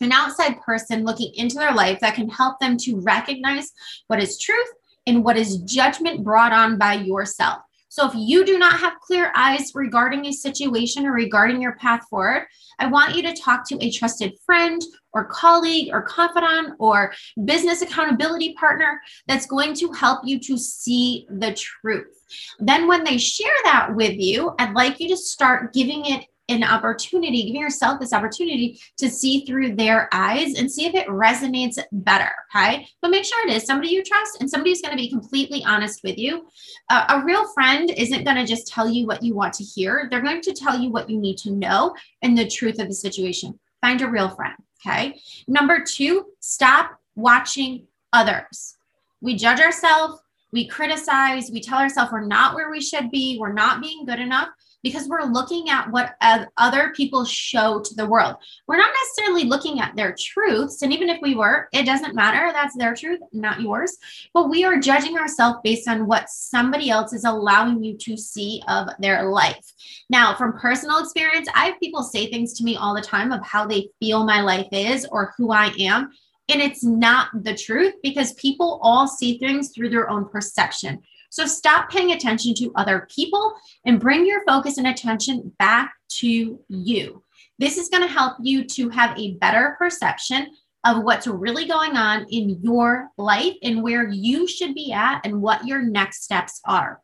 an 0.02 0.12
outside 0.12 0.60
person 0.60 1.04
looking 1.04 1.32
into 1.34 1.54
their 1.54 1.72
life 1.72 2.00
that 2.00 2.14
can 2.14 2.28
help 2.28 2.58
them 2.58 2.76
to 2.76 3.00
recognize 3.00 3.72
what 4.08 4.20
is 4.22 4.38
truth 4.38 4.68
and 5.06 5.24
what 5.24 5.36
is 5.36 5.58
judgment 5.58 6.24
brought 6.24 6.52
on 6.52 6.78
by 6.78 6.94
yourself. 6.94 7.62
So 7.92 8.06
if 8.08 8.14
you 8.14 8.46
do 8.46 8.58
not 8.58 8.80
have 8.80 9.00
clear 9.00 9.30
eyes 9.36 9.72
regarding 9.74 10.24
a 10.24 10.32
situation 10.32 11.04
or 11.04 11.12
regarding 11.12 11.60
your 11.60 11.76
path 11.76 12.06
forward, 12.08 12.46
I 12.78 12.86
want 12.86 13.14
you 13.14 13.22
to 13.24 13.34
talk 13.34 13.68
to 13.68 13.76
a 13.84 13.90
trusted 13.90 14.32
friend 14.46 14.80
or 15.12 15.26
colleague 15.26 15.90
or 15.92 16.00
confidant 16.00 16.74
or 16.78 17.12
business 17.44 17.82
accountability 17.82 18.54
partner 18.54 18.98
that's 19.26 19.44
going 19.44 19.74
to 19.74 19.92
help 19.92 20.20
you 20.24 20.40
to 20.40 20.56
see 20.56 21.26
the 21.28 21.52
truth. 21.52 22.16
Then 22.58 22.88
when 22.88 23.04
they 23.04 23.18
share 23.18 23.52
that 23.64 23.94
with 23.94 24.18
you, 24.18 24.54
I'd 24.58 24.72
like 24.72 24.98
you 24.98 25.08
to 25.08 25.16
start 25.18 25.74
giving 25.74 26.06
it 26.06 26.24
an 26.48 26.64
opportunity, 26.64 27.44
giving 27.44 27.60
yourself 27.60 28.00
this 28.00 28.12
opportunity 28.12 28.80
to 28.98 29.08
see 29.08 29.44
through 29.44 29.74
their 29.76 30.08
eyes 30.12 30.54
and 30.54 30.70
see 30.70 30.86
if 30.86 30.94
it 30.94 31.06
resonates 31.08 31.78
better. 31.92 32.30
Okay. 32.54 32.86
But 33.00 33.10
make 33.10 33.24
sure 33.24 33.46
it 33.46 33.54
is 33.54 33.64
somebody 33.64 33.90
you 33.90 34.02
trust 34.02 34.40
and 34.40 34.50
somebody 34.50 34.70
who's 34.70 34.82
going 34.82 34.96
to 34.96 35.02
be 35.02 35.08
completely 35.08 35.64
honest 35.64 36.00
with 36.02 36.18
you. 36.18 36.46
Uh, 36.90 37.04
a 37.08 37.24
real 37.24 37.46
friend 37.52 37.90
isn't 37.96 38.24
going 38.24 38.36
to 38.36 38.46
just 38.46 38.66
tell 38.66 38.88
you 38.88 39.06
what 39.06 39.22
you 39.22 39.34
want 39.34 39.54
to 39.54 39.64
hear, 39.64 40.08
they're 40.10 40.20
going 40.20 40.42
to 40.42 40.52
tell 40.52 40.78
you 40.78 40.90
what 40.90 41.08
you 41.08 41.18
need 41.18 41.38
to 41.38 41.52
know 41.52 41.94
and 42.22 42.36
the 42.36 42.48
truth 42.48 42.78
of 42.78 42.88
the 42.88 42.94
situation. 42.94 43.58
Find 43.80 44.00
a 44.02 44.08
real 44.08 44.28
friend. 44.28 44.54
Okay. 44.84 45.20
Number 45.46 45.82
two, 45.86 46.26
stop 46.40 46.98
watching 47.14 47.86
others. 48.12 48.76
We 49.20 49.36
judge 49.36 49.60
ourselves, 49.60 50.20
we 50.52 50.66
criticize, 50.66 51.50
we 51.52 51.60
tell 51.60 51.78
ourselves 51.78 52.10
we're 52.10 52.26
not 52.26 52.54
where 52.56 52.70
we 52.70 52.80
should 52.80 53.10
be, 53.10 53.38
we're 53.38 53.52
not 53.52 53.80
being 53.80 54.04
good 54.04 54.18
enough 54.18 54.48
because 54.82 55.08
we're 55.08 55.22
looking 55.24 55.70
at 55.70 55.90
what 55.90 56.16
other 56.56 56.92
people 56.94 57.24
show 57.24 57.80
to 57.80 57.94
the 57.94 58.06
world. 58.06 58.36
We're 58.66 58.76
not 58.76 58.92
necessarily 59.04 59.44
looking 59.44 59.80
at 59.80 59.94
their 59.96 60.14
truths. 60.18 60.82
And 60.82 60.92
even 60.92 61.08
if 61.08 61.18
we 61.22 61.34
were, 61.34 61.68
it 61.72 61.84
doesn't 61.84 62.14
matter. 62.14 62.52
That's 62.52 62.76
their 62.76 62.94
truth, 62.94 63.20
not 63.32 63.60
yours. 63.60 63.96
But 64.34 64.50
we 64.50 64.64
are 64.64 64.80
judging 64.80 65.16
ourselves 65.16 65.60
based 65.62 65.88
on 65.88 66.06
what 66.06 66.30
somebody 66.30 66.90
else 66.90 67.12
is 67.12 67.24
allowing 67.24 67.82
you 67.82 67.96
to 67.98 68.16
see 68.16 68.62
of 68.68 68.88
their 68.98 69.28
life. 69.30 69.64
Now, 70.10 70.34
from 70.34 70.58
personal 70.58 70.98
experience, 70.98 71.48
I 71.54 71.66
have 71.66 71.80
people 71.80 72.02
say 72.02 72.30
things 72.30 72.54
to 72.54 72.64
me 72.64 72.76
all 72.76 72.94
the 72.94 73.00
time 73.00 73.32
of 73.32 73.44
how 73.44 73.66
they 73.66 73.88
feel 74.00 74.24
my 74.24 74.40
life 74.40 74.68
is 74.72 75.06
or 75.06 75.32
who 75.36 75.52
I 75.52 75.72
am. 75.78 76.10
And 76.48 76.60
it's 76.60 76.82
not 76.82 77.28
the 77.44 77.54
truth 77.54 77.94
because 78.02 78.32
people 78.34 78.80
all 78.82 79.06
see 79.06 79.38
things 79.38 79.70
through 79.70 79.90
their 79.90 80.10
own 80.10 80.28
perception. 80.28 81.02
So 81.32 81.46
stop 81.46 81.88
paying 81.88 82.12
attention 82.12 82.52
to 82.56 82.72
other 82.76 83.08
people 83.10 83.54
and 83.86 83.98
bring 83.98 84.26
your 84.26 84.44
focus 84.44 84.76
and 84.76 84.86
attention 84.86 85.50
back 85.58 85.94
to 86.18 86.60
you. 86.68 87.24
This 87.58 87.78
is 87.78 87.88
going 87.88 88.02
to 88.02 88.08
help 88.12 88.36
you 88.42 88.64
to 88.64 88.90
have 88.90 89.18
a 89.18 89.32
better 89.36 89.74
perception 89.78 90.48
of 90.84 91.04
what's 91.04 91.26
really 91.26 91.64
going 91.64 91.96
on 91.96 92.26
in 92.28 92.60
your 92.62 93.08
life 93.16 93.54
and 93.62 93.82
where 93.82 94.10
you 94.10 94.46
should 94.46 94.74
be 94.74 94.92
at 94.92 95.22
and 95.24 95.40
what 95.40 95.66
your 95.66 95.80
next 95.80 96.22
steps 96.22 96.60
are. 96.66 97.00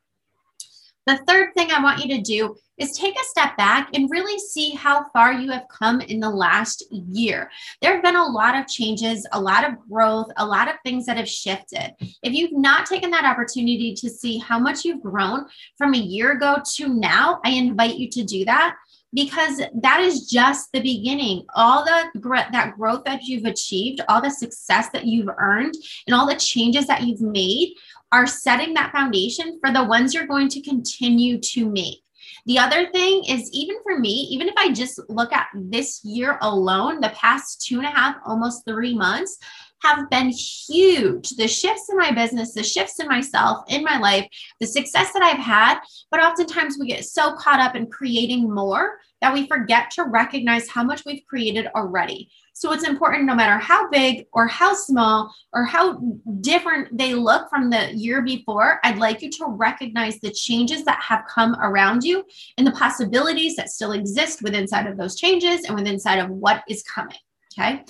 The 1.08 1.16
third 1.26 1.54
thing 1.54 1.70
I 1.70 1.82
want 1.82 2.04
you 2.04 2.16
to 2.16 2.22
do 2.22 2.54
is 2.76 2.92
take 2.92 3.18
a 3.18 3.24
step 3.24 3.56
back 3.56 3.88
and 3.94 4.10
really 4.10 4.38
see 4.38 4.72
how 4.72 5.06
far 5.14 5.32
you 5.32 5.50
have 5.50 5.66
come 5.70 6.02
in 6.02 6.20
the 6.20 6.28
last 6.28 6.84
year. 6.90 7.50
There 7.80 7.94
have 7.94 8.02
been 8.02 8.14
a 8.14 8.26
lot 8.26 8.54
of 8.54 8.68
changes, 8.68 9.26
a 9.32 9.40
lot 9.40 9.66
of 9.66 9.80
growth, 9.88 10.30
a 10.36 10.44
lot 10.44 10.68
of 10.68 10.74
things 10.84 11.06
that 11.06 11.16
have 11.16 11.26
shifted. 11.26 11.94
If 12.22 12.34
you've 12.34 12.52
not 12.52 12.84
taken 12.84 13.10
that 13.12 13.24
opportunity 13.24 13.94
to 13.94 14.10
see 14.10 14.36
how 14.36 14.58
much 14.58 14.84
you've 14.84 15.02
grown 15.02 15.46
from 15.78 15.94
a 15.94 15.98
year 15.98 16.32
ago 16.32 16.58
to 16.74 16.88
now, 16.88 17.40
I 17.42 17.52
invite 17.52 17.96
you 17.96 18.10
to 18.10 18.22
do 18.22 18.44
that 18.44 18.76
because 19.14 19.60
that 19.74 20.00
is 20.00 20.28
just 20.28 20.70
the 20.72 20.80
beginning 20.80 21.44
all 21.54 21.84
the 21.84 22.20
that 22.52 22.74
growth 22.76 23.04
that 23.04 23.22
you've 23.22 23.46
achieved 23.46 24.00
all 24.08 24.20
the 24.20 24.30
success 24.30 24.88
that 24.90 25.06
you've 25.06 25.30
earned 25.38 25.74
and 26.06 26.14
all 26.14 26.28
the 26.28 26.36
changes 26.36 26.86
that 26.86 27.02
you've 27.02 27.20
made 27.20 27.72
are 28.12 28.26
setting 28.26 28.74
that 28.74 28.92
foundation 28.92 29.58
for 29.60 29.72
the 29.72 29.84
ones 29.84 30.14
you're 30.14 30.26
going 30.26 30.48
to 30.48 30.62
continue 30.62 31.38
to 31.38 31.68
make. 31.70 32.02
The 32.46 32.58
other 32.58 32.90
thing 32.90 33.24
is, 33.24 33.50
even 33.52 33.76
for 33.82 33.98
me, 33.98 34.28
even 34.30 34.48
if 34.48 34.54
I 34.56 34.72
just 34.72 35.00
look 35.08 35.32
at 35.32 35.48
this 35.54 36.02
year 36.04 36.38
alone, 36.40 37.00
the 37.00 37.10
past 37.10 37.62
two 37.66 37.76
and 37.78 37.86
a 37.86 37.90
half, 37.90 38.16
almost 38.24 38.64
three 38.66 38.94
months 38.94 39.38
have 39.82 40.11
been 40.11 40.30
huge. 40.30 41.30
The 41.30 41.49
shifts 41.49 41.88
in 41.90 41.97
my 41.97 42.11
business, 42.11 42.54
the 42.54 42.62
shifts 42.62 43.00
in 43.00 43.08
myself, 43.08 43.64
in 43.68 43.82
my 43.82 43.99
life, 43.99 44.28
the 44.61 44.66
success 44.66 45.12
that 45.12 45.23
I've 45.23 45.38
had. 45.38 45.80
But 46.11 46.23
oftentimes 46.23 46.76
we 46.78 46.88
get 46.88 47.04
so 47.04 47.35
caught 47.35 47.61
up 47.61 47.75
in 47.75 47.87
creating 47.87 48.52
more 48.52 48.99
that 49.20 49.32
we 49.32 49.47
forget 49.47 49.90
to 49.90 50.04
recognize 50.04 50.68
how 50.68 50.85
much 50.85 51.02
we've 51.04 51.25
created 51.28 51.66
already. 51.75 52.30
So 52.52 52.73
it's 52.73 52.87
important 52.87 53.25
no 53.25 53.35
matter 53.35 53.58
how 53.58 53.88
big 53.88 54.26
or 54.32 54.49
how 54.49 54.75
small 54.75 55.32
or 55.52 55.64
how 55.64 56.00
different 56.40 56.97
they 56.97 57.14
look 57.14 57.49
from 57.49 57.70
the 57.70 57.94
year 57.94 58.23
before, 58.23 58.80
I'd 58.82 58.99
like 58.99 59.23
you 59.23 59.30
to 59.30 59.47
recognize 59.47 60.18
the 60.18 60.32
changes 60.32 60.85
that 60.85 61.00
have 61.00 61.25
come 61.28 61.54
around 61.61 62.02
you 62.02 62.25
and 62.56 62.66
the 62.66 62.73
possibilities 62.73 63.54
that 63.56 63.70
still 63.70 63.92
exist 63.92 64.42
within 64.42 64.62
inside 64.62 64.87
of 64.87 64.97
those 64.97 65.14
changes 65.16 65.64
and 65.64 65.76
within 65.76 65.94
inside 65.94 66.18
of 66.18 66.30
what 66.30 66.62
is 66.68 66.82
coming. 66.82 67.16
Okay. 67.57 67.83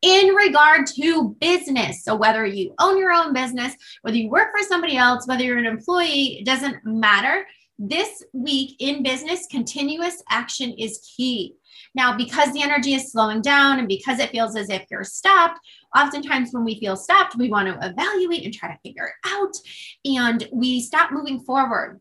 In 0.00 0.34
regard 0.34 0.86
to 0.96 1.36
business, 1.40 2.02
so 2.02 2.16
whether 2.16 2.44
you 2.46 2.74
own 2.80 2.98
your 2.98 3.12
own 3.12 3.32
business, 3.32 3.74
whether 4.02 4.16
you 4.16 4.30
work 4.30 4.48
for 4.56 4.66
somebody 4.66 4.96
else, 4.96 5.26
whether 5.26 5.44
you're 5.44 5.58
an 5.58 5.66
employee, 5.66 6.38
it 6.40 6.46
doesn't 6.46 6.84
matter. 6.84 7.46
This 7.78 8.22
week 8.32 8.76
in 8.78 9.02
business, 9.02 9.46
continuous 9.50 10.22
action 10.30 10.72
is 10.78 11.12
key. 11.16 11.56
Now, 11.94 12.16
because 12.16 12.52
the 12.52 12.62
energy 12.62 12.94
is 12.94 13.12
slowing 13.12 13.42
down 13.42 13.78
and 13.78 13.88
because 13.88 14.18
it 14.18 14.30
feels 14.30 14.56
as 14.56 14.70
if 14.70 14.84
you're 14.90 15.04
stopped, 15.04 15.60
oftentimes 15.96 16.50
when 16.52 16.64
we 16.64 16.80
feel 16.80 16.96
stopped, 16.96 17.36
we 17.36 17.50
want 17.50 17.68
to 17.68 17.86
evaluate 17.86 18.44
and 18.44 18.54
try 18.54 18.70
to 18.70 18.78
figure 18.82 19.06
it 19.06 19.28
out. 19.28 19.54
And 20.04 20.48
we 20.52 20.80
stop 20.80 21.12
moving 21.12 21.40
forward. 21.40 22.00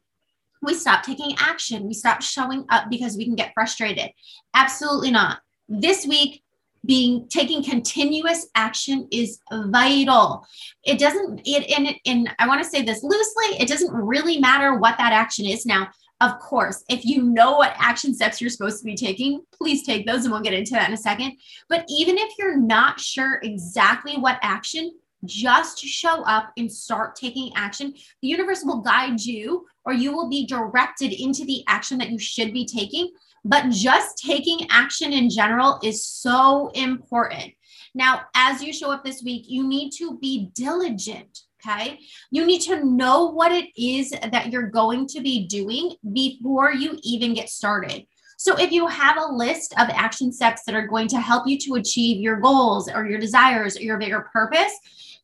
We 0.61 0.75
stop 0.75 1.03
taking 1.03 1.35
action. 1.39 1.87
We 1.87 1.93
stop 1.93 2.21
showing 2.21 2.65
up 2.69 2.85
because 2.89 3.17
we 3.17 3.25
can 3.25 3.35
get 3.35 3.53
frustrated. 3.53 4.11
Absolutely 4.53 5.11
not. 5.11 5.39
This 5.67 6.05
week, 6.05 6.43
being 6.85 7.27
taking 7.29 7.63
continuous 7.63 8.47
action 8.55 9.07
is 9.11 9.39
vital 9.65 10.45
it 10.83 10.97
doesn't 10.97 11.39
it 11.45 11.69
and, 11.77 11.95
and 12.05 12.33
i 12.39 12.47
want 12.47 12.61
to 12.63 12.67
say 12.67 12.81
this 12.81 13.03
loosely 13.03 13.45
it 13.59 13.67
doesn't 13.67 13.93
really 13.93 14.39
matter 14.39 14.75
what 14.75 14.97
that 14.97 15.13
action 15.13 15.45
is 15.45 15.65
now 15.65 15.87
of 16.21 16.37
course, 16.37 16.83
if 16.87 17.03
you 17.03 17.23
know 17.23 17.53
what 17.53 17.73
action 17.79 18.13
steps 18.13 18.39
you're 18.39 18.51
supposed 18.51 18.77
to 18.77 18.85
be 18.85 18.95
taking, 18.95 19.41
please 19.51 19.83
take 19.83 20.05
those 20.05 20.23
and 20.23 20.31
we'll 20.31 20.43
get 20.43 20.53
into 20.53 20.73
that 20.73 20.87
in 20.87 20.93
a 20.93 20.97
second. 20.97 21.33
But 21.67 21.83
even 21.89 22.15
if 22.15 22.33
you're 22.37 22.57
not 22.57 22.99
sure 22.99 23.39
exactly 23.41 24.17
what 24.17 24.37
action, 24.43 24.91
just 25.25 25.79
show 25.79 26.23
up 26.23 26.51
and 26.57 26.71
start 26.71 27.15
taking 27.15 27.51
action. 27.55 27.93
The 28.21 28.27
universe 28.27 28.63
will 28.63 28.81
guide 28.81 29.19
you 29.19 29.65
or 29.83 29.93
you 29.93 30.13
will 30.13 30.29
be 30.29 30.45
directed 30.45 31.11
into 31.11 31.43
the 31.45 31.63
action 31.67 31.97
that 31.97 32.11
you 32.11 32.19
should 32.19 32.53
be 32.53 32.65
taking. 32.65 33.11
But 33.43 33.69
just 33.69 34.17
taking 34.17 34.67
action 34.69 35.13
in 35.13 35.29
general 35.29 35.79
is 35.83 36.05
so 36.05 36.69
important. 36.69 37.53
Now, 37.93 38.21
as 38.35 38.63
you 38.63 38.71
show 38.71 38.91
up 38.91 39.03
this 39.03 39.23
week, 39.23 39.45
you 39.47 39.67
need 39.67 39.91
to 39.97 40.17
be 40.19 40.51
diligent 40.53 41.41
Okay. 41.63 41.99
You 42.31 42.45
need 42.45 42.61
to 42.61 42.83
know 42.83 43.25
what 43.25 43.51
it 43.51 43.69
is 43.79 44.11
that 44.11 44.51
you're 44.51 44.69
going 44.69 45.07
to 45.07 45.21
be 45.21 45.47
doing 45.47 45.95
before 46.11 46.73
you 46.73 46.97
even 47.03 47.33
get 47.33 47.49
started. 47.49 48.05
So, 48.37 48.57
if 48.57 48.71
you 48.71 48.87
have 48.87 49.17
a 49.17 49.31
list 49.31 49.73
of 49.77 49.89
action 49.89 50.31
steps 50.31 50.63
that 50.65 50.73
are 50.73 50.87
going 50.87 51.07
to 51.09 51.19
help 51.19 51.47
you 51.47 51.59
to 51.59 51.75
achieve 51.75 52.17
your 52.17 52.39
goals 52.39 52.89
or 52.89 53.05
your 53.05 53.19
desires 53.19 53.77
or 53.77 53.81
your 53.81 53.99
bigger 53.99 54.27
purpose, 54.33 54.73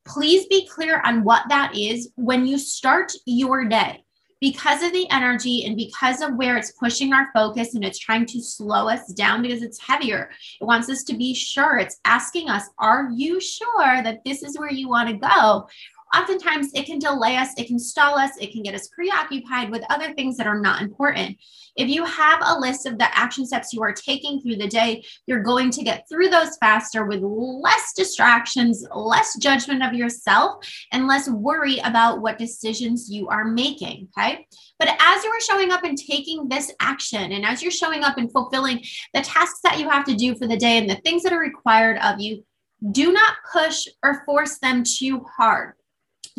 please 0.06 0.46
be 0.46 0.68
clear 0.68 1.02
on 1.04 1.24
what 1.24 1.50
that 1.50 1.76
is 1.76 2.12
when 2.16 2.46
you 2.46 2.60
start 2.60 3.12
your 3.26 3.66
day. 3.66 4.04
Because 4.40 4.84
of 4.84 4.94
the 4.94 5.10
energy 5.10 5.66
and 5.66 5.76
because 5.76 6.22
of 6.22 6.36
where 6.36 6.58
it's 6.58 6.72
pushing 6.74 7.14
our 7.14 7.30
focus 7.34 7.74
and 7.74 7.84
it's 7.84 7.98
trying 7.98 8.26
to 8.28 8.42
slow 8.42 8.88
us 8.88 9.12
down 9.14 9.42
because 9.42 9.64
it's 9.64 9.80
heavier, 9.80 10.30
it 10.62 10.66
wants 10.66 10.90
us 10.90 11.04
to 11.04 11.16
be 11.16 11.34
sure. 11.34 11.78
It's 11.78 12.00
asking 12.06 12.50
us, 12.50 12.70
Are 12.78 13.10
you 13.14 13.40
sure 13.42 14.04
that 14.04 14.24
this 14.24 14.44
is 14.44 14.58
where 14.60 14.72
you 14.72 14.90
want 14.90 15.10
to 15.10 15.16
go? 15.16 15.68
Oftentimes 16.16 16.72
it 16.74 16.86
can 16.86 17.00
delay 17.00 17.38
us, 17.38 17.50
it 17.58 17.68
can 17.68 17.80
stall 17.80 18.18
us, 18.18 18.32
it 18.40 18.52
can 18.52 18.64
get 18.64 18.76
us 18.76 18.88
preoccupied 18.88 19.70
with 19.70 19.84
other 19.90 20.14
things 20.14 20.38
that 20.38 20.48
are 20.48 20.60
not 20.60 20.82
important. 20.82 21.38
If 21.76 21.90
you 21.90 22.06
have 22.06 22.40
a 22.44 22.60
list 22.60 22.86
of 22.86 22.98
the 22.98 23.18
action 23.18 23.46
steps 23.46 23.74
you 23.74 23.82
are 23.84 23.94
taking 23.94 24.42
through 24.42 24.56
the 24.56 24.68
day, 24.68 25.04
you're 25.28 25.44
going 25.44 25.70
to 25.72 25.84
get 25.84 26.08
through 26.10 26.30
those 26.30 26.58
faster 26.58 27.06
with 27.06 27.22
less 27.22 27.94
distractions, 27.96 28.86
less 28.94 29.38
judgment 29.38 29.84
of 29.84 29.94
yourself, 29.94 30.66
and 30.92 31.08
less 31.08 31.30
worry 31.30 31.80
about 31.80 32.22
what 32.22 32.38
decisions 32.38 33.10
you 33.10 33.28
are 33.28 33.46
making. 33.46 34.08
Okay. 34.18 34.48
But 34.80 34.90
as 35.00 35.24
you 35.24 35.30
are 35.30 35.42
showing 35.42 35.72
up 35.72 35.84
and 35.84 35.98
taking 35.98 36.48
this 36.48 36.72
action, 36.80 37.32
and 37.32 37.46
as 37.46 37.62
you're 37.62 37.72
showing 37.72 38.04
up 38.04 38.18
and 38.18 38.32
fulfilling 38.32 38.84
the 39.14 39.22
tasks 39.22 39.60
that 39.64 39.80
you 39.80 39.90
have 39.90 40.06
to 40.06 40.16
do 40.16 40.36
for 40.36 40.48
the 40.48 40.58
day 40.58 40.78
and 40.78 40.90
the 40.90 40.96
things 40.96 41.24
that 41.24 41.34
are 41.34 41.40
required 41.40 42.00
of 42.04 42.20
you, 42.20 42.44
do 42.92 43.12
not 43.12 43.38
push 43.52 43.88
or 44.04 44.24
force 44.26 44.60
them 44.60 44.84
too 44.84 45.26
hard. 45.36 45.74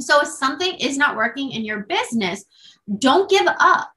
So 0.00 0.20
if 0.20 0.28
something 0.28 0.74
is 0.74 0.96
not 0.96 1.16
working 1.16 1.52
in 1.52 1.64
your 1.64 1.80
business, 1.80 2.44
don't 2.98 3.30
give 3.30 3.46
up, 3.46 3.90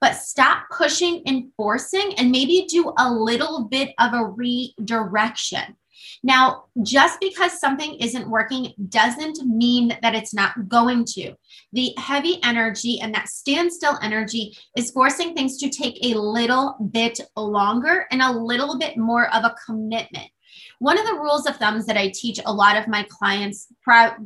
but 0.00 0.16
stop 0.16 0.64
pushing 0.70 1.22
and 1.26 1.52
forcing 1.56 2.14
and 2.18 2.30
maybe 2.30 2.66
do 2.68 2.92
a 2.98 3.12
little 3.12 3.64
bit 3.64 3.90
of 3.98 4.14
a 4.14 4.24
redirection. 4.24 5.76
Now, 6.22 6.64
just 6.82 7.20
because 7.20 7.60
something 7.60 7.94
isn't 7.94 8.28
working 8.28 8.72
doesn't 8.88 9.44
mean 9.46 9.96
that 10.02 10.14
it's 10.14 10.34
not 10.34 10.68
going 10.68 11.04
to. 11.14 11.34
The 11.72 11.94
heavy 11.98 12.38
energy 12.42 13.00
and 13.00 13.14
that 13.14 13.28
standstill 13.28 13.98
energy 14.02 14.56
is 14.76 14.90
forcing 14.90 15.34
things 15.34 15.58
to 15.58 15.70
take 15.70 16.04
a 16.04 16.18
little 16.18 16.76
bit 16.92 17.20
longer 17.36 18.06
and 18.10 18.22
a 18.22 18.32
little 18.32 18.78
bit 18.78 18.96
more 18.96 19.32
of 19.34 19.44
a 19.44 19.54
commitment. 19.66 20.28
One 20.78 20.98
of 20.98 21.06
the 21.06 21.14
rules 21.14 21.46
of 21.46 21.56
thumbs 21.56 21.86
that 21.86 21.96
I 21.96 22.12
teach 22.14 22.40
a 22.44 22.52
lot 22.52 22.76
of 22.76 22.88
my 22.88 23.06
clients, 23.08 23.68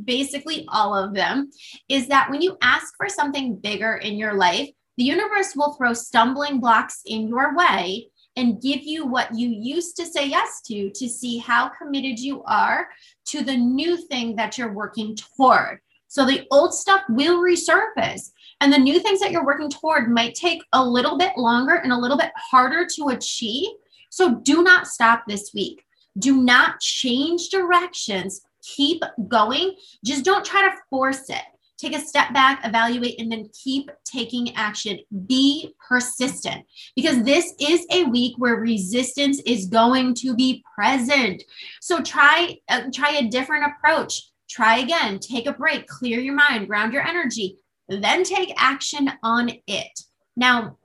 basically 0.05 0.67
all 0.69 0.97
of 0.97 1.15
them, 1.15 1.51
is 1.89 2.09
that 2.09 2.31
when 2.31 2.43
you 2.43 2.57
ask 2.63 2.95
for 2.97 3.09
something 3.09 3.57
bigger 3.57 3.97
in 3.97 4.17
your 4.17 4.35
life, 4.35 4.71
the 4.97 5.05
universe 5.05 5.55
will 5.55 5.75
throw 5.75 5.93
stumbling 5.93 6.61
blocks 6.61 7.03
in 7.05 7.29
your 7.29 7.55
way 7.55 8.09
and 8.37 8.61
give 8.61 8.83
you 8.83 9.07
what 9.07 9.35
you 9.35 9.49
used 9.49 9.97
to 9.97 10.07
say 10.07 10.27
yes 10.27 10.61
to 10.63 10.91
to 10.91 11.09
see 11.09 11.39
how 11.39 11.71
committed 11.71 12.19
you 12.19 12.43
are 12.45 12.89
to 13.27 13.43
the 13.43 13.57
new 13.57 13.97
thing 13.97 14.37
that 14.37 14.59
you're 14.59 14.73
working 14.73 15.17
toward. 15.17 15.81
So 16.09 16.25
the 16.25 16.47
old 16.51 16.75
stuff 16.75 17.03
will 17.09 17.43
resurface. 17.43 18.31
And 18.61 18.73
the 18.73 18.79
new 18.79 19.01
things 19.01 19.21
that 19.21 19.33
you're 19.33 19.45
working 19.45 19.69
toward 19.69 20.11
might 20.11 20.35
take 20.35 20.63
a 20.73 20.83
little 20.83 21.19
bit 21.19 21.37
longer 21.37 21.75
and 21.75 21.93
a 21.93 21.99
little 21.99 22.17
bit 22.17 22.33
harder 22.37 22.87
to 22.97 23.09
achieve. 23.09 23.69
So 24.11 24.37
do 24.37 24.63
not 24.63 24.87
stop 24.87 25.25
this 25.27 25.51
week. 25.55 25.83
Do 26.19 26.43
not 26.43 26.81
change 26.81 27.49
directions. 27.49 28.41
Keep 28.63 29.03
going. 29.29 29.77
Just 30.05 30.25
don't 30.25 30.45
try 30.45 30.63
to 30.63 30.77
force 30.91 31.29
it. 31.31 31.43
Take 31.79 31.95
a 31.95 32.01
step 32.01 32.33
back, 32.33 32.63
evaluate, 32.65 33.21
and 33.21 33.31
then 33.31 33.51
keep 33.53 33.91
taking 34.05 34.55
action. 34.57 34.99
Be 35.27 35.75
persistent 35.87 36.65
because 36.95 37.23
this 37.23 37.53
is 37.61 37.87
a 37.93 38.05
week 38.05 38.35
where 38.39 38.57
resistance 38.57 39.41
is 39.45 39.67
going 39.67 40.15
to 40.15 40.35
be 40.35 40.65
present. 40.75 41.43
So 41.83 42.01
try 42.01 42.57
uh, 42.69 42.85
try 42.95 43.17
a 43.17 43.29
different 43.29 43.67
approach. 43.67 44.31
Try 44.49 44.79
again. 44.79 45.19
Take 45.19 45.47
a 45.47 45.53
break. 45.53 45.87
Clear 45.87 46.19
your 46.21 46.35
mind. 46.35 46.67
Ground 46.67 46.95
your 46.95 47.07
energy 47.07 47.59
then 47.89 48.25
take 48.25 48.53
action 48.57 49.11
on 49.23 49.51
it. 49.67 50.01
Now, 50.37 50.79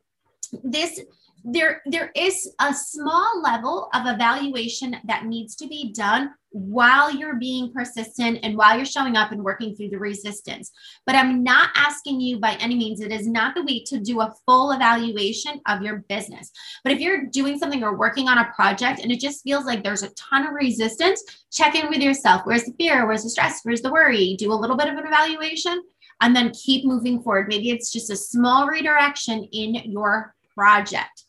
this 0.63 0.99
there 1.43 1.81
there 1.85 2.11
is 2.15 2.53
a 2.59 2.73
small 2.73 3.41
level 3.41 3.89
of 3.93 4.05
evaluation 4.05 4.95
that 5.05 5.25
needs 5.25 5.55
to 5.55 5.67
be 5.67 5.91
done 5.93 6.31
while 6.53 7.09
you're 7.15 7.37
being 7.37 7.71
persistent 7.71 8.39
and 8.43 8.57
while 8.57 8.75
you're 8.75 8.85
showing 8.85 9.15
up 9.15 9.31
and 9.31 9.41
working 9.41 9.73
through 9.73 9.89
the 9.89 9.97
resistance. 9.97 10.71
But 11.05 11.15
i'm 11.15 11.43
not 11.43 11.69
asking 11.75 12.19
you 12.19 12.39
by 12.39 12.53
any 12.55 12.75
means 12.75 12.99
it 12.99 13.11
is 13.11 13.27
not 13.27 13.55
the 13.55 13.63
week 13.63 13.85
to 13.87 13.99
do 13.99 14.21
a 14.21 14.33
full 14.45 14.71
evaluation 14.71 15.61
of 15.67 15.81
your 15.81 16.03
business. 16.09 16.51
But 16.83 16.93
if 16.93 16.99
you're 16.99 17.25
doing 17.25 17.57
something 17.57 17.83
or 17.83 17.97
working 17.97 18.27
on 18.27 18.37
a 18.37 18.51
project 18.55 19.01
and 19.01 19.11
it 19.11 19.19
just 19.19 19.43
feels 19.43 19.65
like 19.65 19.83
there's 19.83 20.03
a 20.03 20.13
ton 20.15 20.45
of 20.45 20.53
resistance 20.53 21.23
check 21.51 21.75
in 21.75 21.89
with 21.89 21.99
yourself. 21.99 22.41
Where's 22.45 22.63
the 22.63 22.73
fear? 22.73 23.05
Where's 23.07 23.23
the 23.23 23.29
stress? 23.29 23.61
Where's 23.63 23.81
the 23.81 23.91
worry? 23.91 24.35
Do 24.37 24.51
a 24.51 24.55
little 24.55 24.77
bit 24.77 24.87
of 24.87 24.97
an 24.97 25.05
evaluation 25.05 25.81
and 26.21 26.35
then 26.35 26.51
keep 26.51 26.85
moving 26.85 27.21
forward. 27.21 27.47
Maybe 27.49 27.71
it's 27.71 27.91
just 27.91 28.11
a 28.11 28.15
small 28.15 28.67
redirection 28.67 29.43
in 29.51 29.75
your 29.91 30.35
project. 30.53 31.25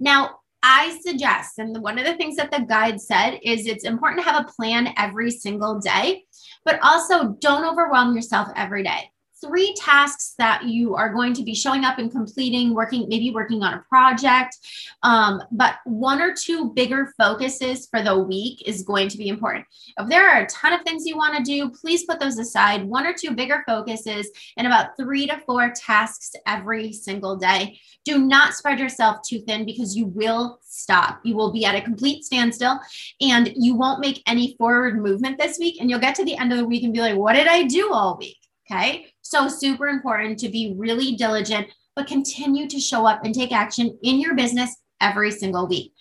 Now, 0.00 0.40
I 0.62 0.98
suggest, 1.04 1.58
and 1.58 1.80
one 1.82 1.98
of 1.98 2.06
the 2.06 2.16
things 2.16 2.36
that 2.36 2.50
the 2.50 2.60
guide 2.60 3.00
said 3.00 3.38
is 3.42 3.66
it's 3.66 3.84
important 3.84 4.24
to 4.24 4.30
have 4.30 4.44
a 4.44 4.52
plan 4.52 4.92
every 4.96 5.30
single 5.30 5.78
day, 5.78 6.24
but 6.64 6.80
also 6.82 7.36
don't 7.40 7.64
overwhelm 7.64 8.16
yourself 8.16 8.48
every 8.56 8.82
day 8.82 9.10
three 9.44 9.74
tasks 9.78 10.34
that 10.38 10.64
you 10.64 10.94
are 10.94 11.12
going 11.12 11.32
to 11.34 11.42
be 11.42 11.54
showing 11.54 11.84
up 11.84 11.98
and 11.98 12.10
completing, 12.10 12.74
working, 12.74 13.06
maybe 13.08 13.30
working 13.30 13.62
on 13.62 13.74
a 13.74 13.84
project. 13.88 14.56
Um, 15.02 15.42
but 15.52 15.76
one 15.84 16.20
or 16.20 16.34
two 16.34 16.72
bigger 16.74 17.12
focuses 17.18 17.86
for 17.86 18.02
the 18.02 18.18
week 18.18 18.66
is 18.66 18.82
going 18.82 19.08
to 19.08 19.18
be 19.18 19.28
important. 19.28 19.66
If 19.98 20.08
there 20.08 20.28
are 20.28 20.42
a 20.42 20.46
ton 20.46 20.72
of 20.72 20.82
things 20.82 21.06
you 21.06 21.16
want 21.16 21.36
to 21.36 21.42
do, 21.42 21.70
please 21.70 22.04
put 22.04 22.20
those 22.20 22.38
aside. 22.38 22.84
One 22.84 23.06
or 23.06 23.12
two 23.12 23.34
bigger 23.34 23.62
focuses 23.66 24.30
and 24.56 24.66
about 24.66 24.96
three 24.96 25.26
to 25.26 25.38
four 25.46 25.72
tasks 25.74 26.32
every 26.46 26.92
single 26.92 27.36
day. 27.36 27.78
Do 28.04 28.18
not 28.18 28.54
spread 28.54 28.78
yourself 28.78 29.18
too 29.26 29.40
thin 29.40 29.66
because 29.66 29.96
you 29.96 30.06
will 30.06 30.60
stop. 30.62 31.20
You 31.24 31.36
will 31.36 31.52
be 31.52 31.64
at 31.64 31.74
a 31.74 31.80
complete 31.80 32.24
standstill 32.24 32.80
and 33.20 33.52
you 33.56 33.74
won't 33.74 34.00
make 34.00 34.22
any 34.26 34.54
forward 34.56 35.02
movement 35.02 35.38
this 35.38 35.58
week. 35.58 35.76
And 35.80 35.90
you'll 35.90 36.00
get 36.00 36.14
to 36.16 36.24
the 36.24 36.36
end 36.36 36.52
of 36.52 36.58
the 36.58 36.66
week 36.66 36.84
and 36.84 36.92
be 36.92 37.00
like, 37.00 37.16
what 37.16 37.34
did 37.34 37.48
I 37.48 37.64
do 37.64 37.92
all 37.92 38.16
week? 38.16 38.36
Okay. 38.70 39.06
So, 39.28 39.48
super 39.48 39.88
important 39.88 40.38
to 40.38 40.48
be 40.48 40.74
really 40.76 41.16
diligent, 41.16 41.68
but 41.96 42.06
continue 42.06 42.68
to 42.68 42.78
show 42.78 43.06
up 43.06 43.24
and 43.24 43.34
take 43.34 43.50
action 43.50 43.98
in 44.02 44.20
your 44.20 44.34
business 44.34 44.76
every 45.00 45.32
single 45.32 45.66
week, 45.66 45.92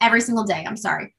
every 0.00 0.20
single 0.20 0.44
day. 0.44 0.64
I'm 0.64 0.76
sorry. 0.76 1.12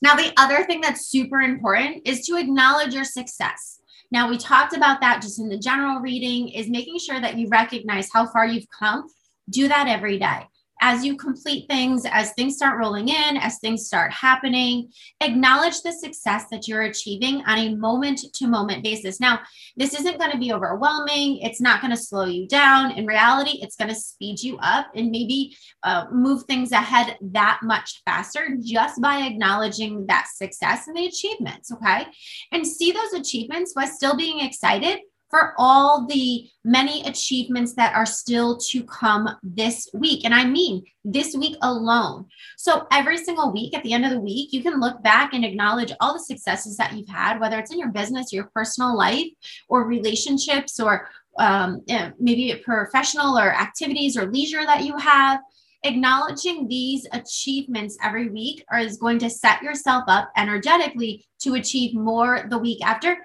Now, 0.00 0.14
the 0.14 0.32
other 0.36 0.64
thing 0.64 0.80
that's 0.80 1.06
super 1.06 1.40
important 1.40 2.06
is 2.06 2.24
to 2.26 2.36
acknowledge 2.36 2.94
your 2.94 3.04
success. 3.04 3.80
Now, 4.12 4.30
we 4.30 4.38
talked 4.38 4.76
about 4.76 5.00
that 5.00 5.22
just 5.22 5.40
in 5.40 5.48
the 5.48 5.58
general 5.58 6.00
reading, 6.00 6.50
is 6.50 6.68
making 6.68 7.00
sure 7.00 7.20
that 7.20 7.36
you 7.36 7.48
recognize 7.48 8.08
how 8.12 8.26
far 8.26 8.46
you've 8.46 8.70
come. 8.70 9.08
Do 9.50 9.66
that 9.66 9.88
every 9.88 10.18
day 10.18 10.46
as 10.80 11.04
you 11.04 11.16
complete 11.16 11.66
things, 11.68 12.04
as 12.10 12.32
things 12.32 12.56
start 12.56 12.78
rolling 12.78 13.08
in, 13.08 13.36
as 13.36 13.58
things 13.58 13.86
start 13.86 14.12
happening, 14.12 14.90
acknowledge 15.20 15.80
the 15.82 15.92
success 15.92 16.44
that 16.50 16.68
you're 16.68 16.82
achieving 16.82 17.42
on 17.46 17.58
a 17.58 17.74
moment 17.74 18.20
to 18.34 18.46
moment 18.46 18.82
basis. 18.82 19.20
Now, 19.20 19.40
this 19.76 19.94
isn't 19.94 20.18
going 20.18 20.32
to 20.32 20.38
be 20.38 20.52
overwhelming. 20.52 21.38
It's 21.38 21.60
not 21.60 21.80
going 21.80 21.92
to 21.92 21.96
slow 21.96 22.24
you 22.24 22.46
down. 22.46 22.92
In 22.92 23.06
reality, 23.06 23.58
it's 23.62 23.76
going 23.76 23.88
to 23.88 23.94
speed 23.94 24.42
you 24.42 24.58
up 24.58 24.88
and 24.94 25.10
maybe 25.10 25.56
uh, 25.82 26.06
move 26.10 26.44
things 26.44 26.72
ahead 26.72 27.16
that 27.20 27.60
much 27.62 28.02
faster 28.04 28.56
just 28.62 29.00
by 29.00 29.26
acknowledging 29.26 30.06
that 30.06 30.26
success 30.34 30.88
and 30.88 30.96
the 30.96 31.06
achievements. 31.06 31.72
Okay. 31.72 32.06
And 32.52 32.66
see 32.66 32.92
those 32.92 33.12
achievements 33.14 33.72
while 33.74 33.86
still 33.86 34.16
being 34.16 34.40
excited 34.40 35.00
for 35.28 35.54
all 35.58 36.06
the 36.06 36.48
many 36.64 37.02
achievements 37.06 37.74
that 37.74 37.94
are 37.94 38.06
still 38.06 38.56
to 38.56 38.84
come 38.84 39.28
this 39.42 39.88
week. 39.92 40.24
And 40.24 40.34
I 40.34 40.44
mean 40.44 40.84
this 41.04 41.34
week 41.34 41.56
alone. 41.62 42.26
So 42.56 42.86
every 42.92 43.18
single 43.18 43.52
week, 43.52 43.76
at 43.76 43.82
the 43.82 43.92
end 43.92 44.04
of 44.04 44.12
the 44.12 44.20
week, 44.20 44.52
you 44.52 44.62
can 44.62 44.80
look 44.80 45.02
back 45.02 45.34
and 45.34 45.44
acknowledge 45.44 45.92
all 46.00 46.12
the 46.14 46.20
successes 46.20 46.76
that 46.76 46.92
you've 46.92 47.08
had, 47.08 47.40
whether 47.40 47.58
it's 47.58 47.72
in 47.72 47.78
your 47.78 47.90
business, 47.90 48.32
your 48.32 48.50
personal 48.54 48.96
life, 48.96 49.26
or 49.68 49.84
relationships, 49.84 50.78
or 50.78 51.08
um, 51.38 51.82
maybe 52.18 52.60
professional 52.64 53.38
or 53.38 53.52
activities 53.52 54.16
or 54.16 54.30
leisure 54.30 54.64
that 54.64 54.84
you 54.84 54.96
have 54.96 55.40
acknowledging 55.82 56.66
these 56.66 57.06
achievements 57.12 57.96
every 58.02 58.28
week 58.28 58.64
is 58.78 58.96
going 58.96 59.18
to 59.20 59.30
set 59.30 59.62
yourself 59.62 60.04
up 60.08 60.30
energetically 60.36 61.24
to 61.38 61.54
achieve 61.54 61.94
more 61.94 62.46
the 62.50 62.58
week 62.58 62.84
after 62.84 63.18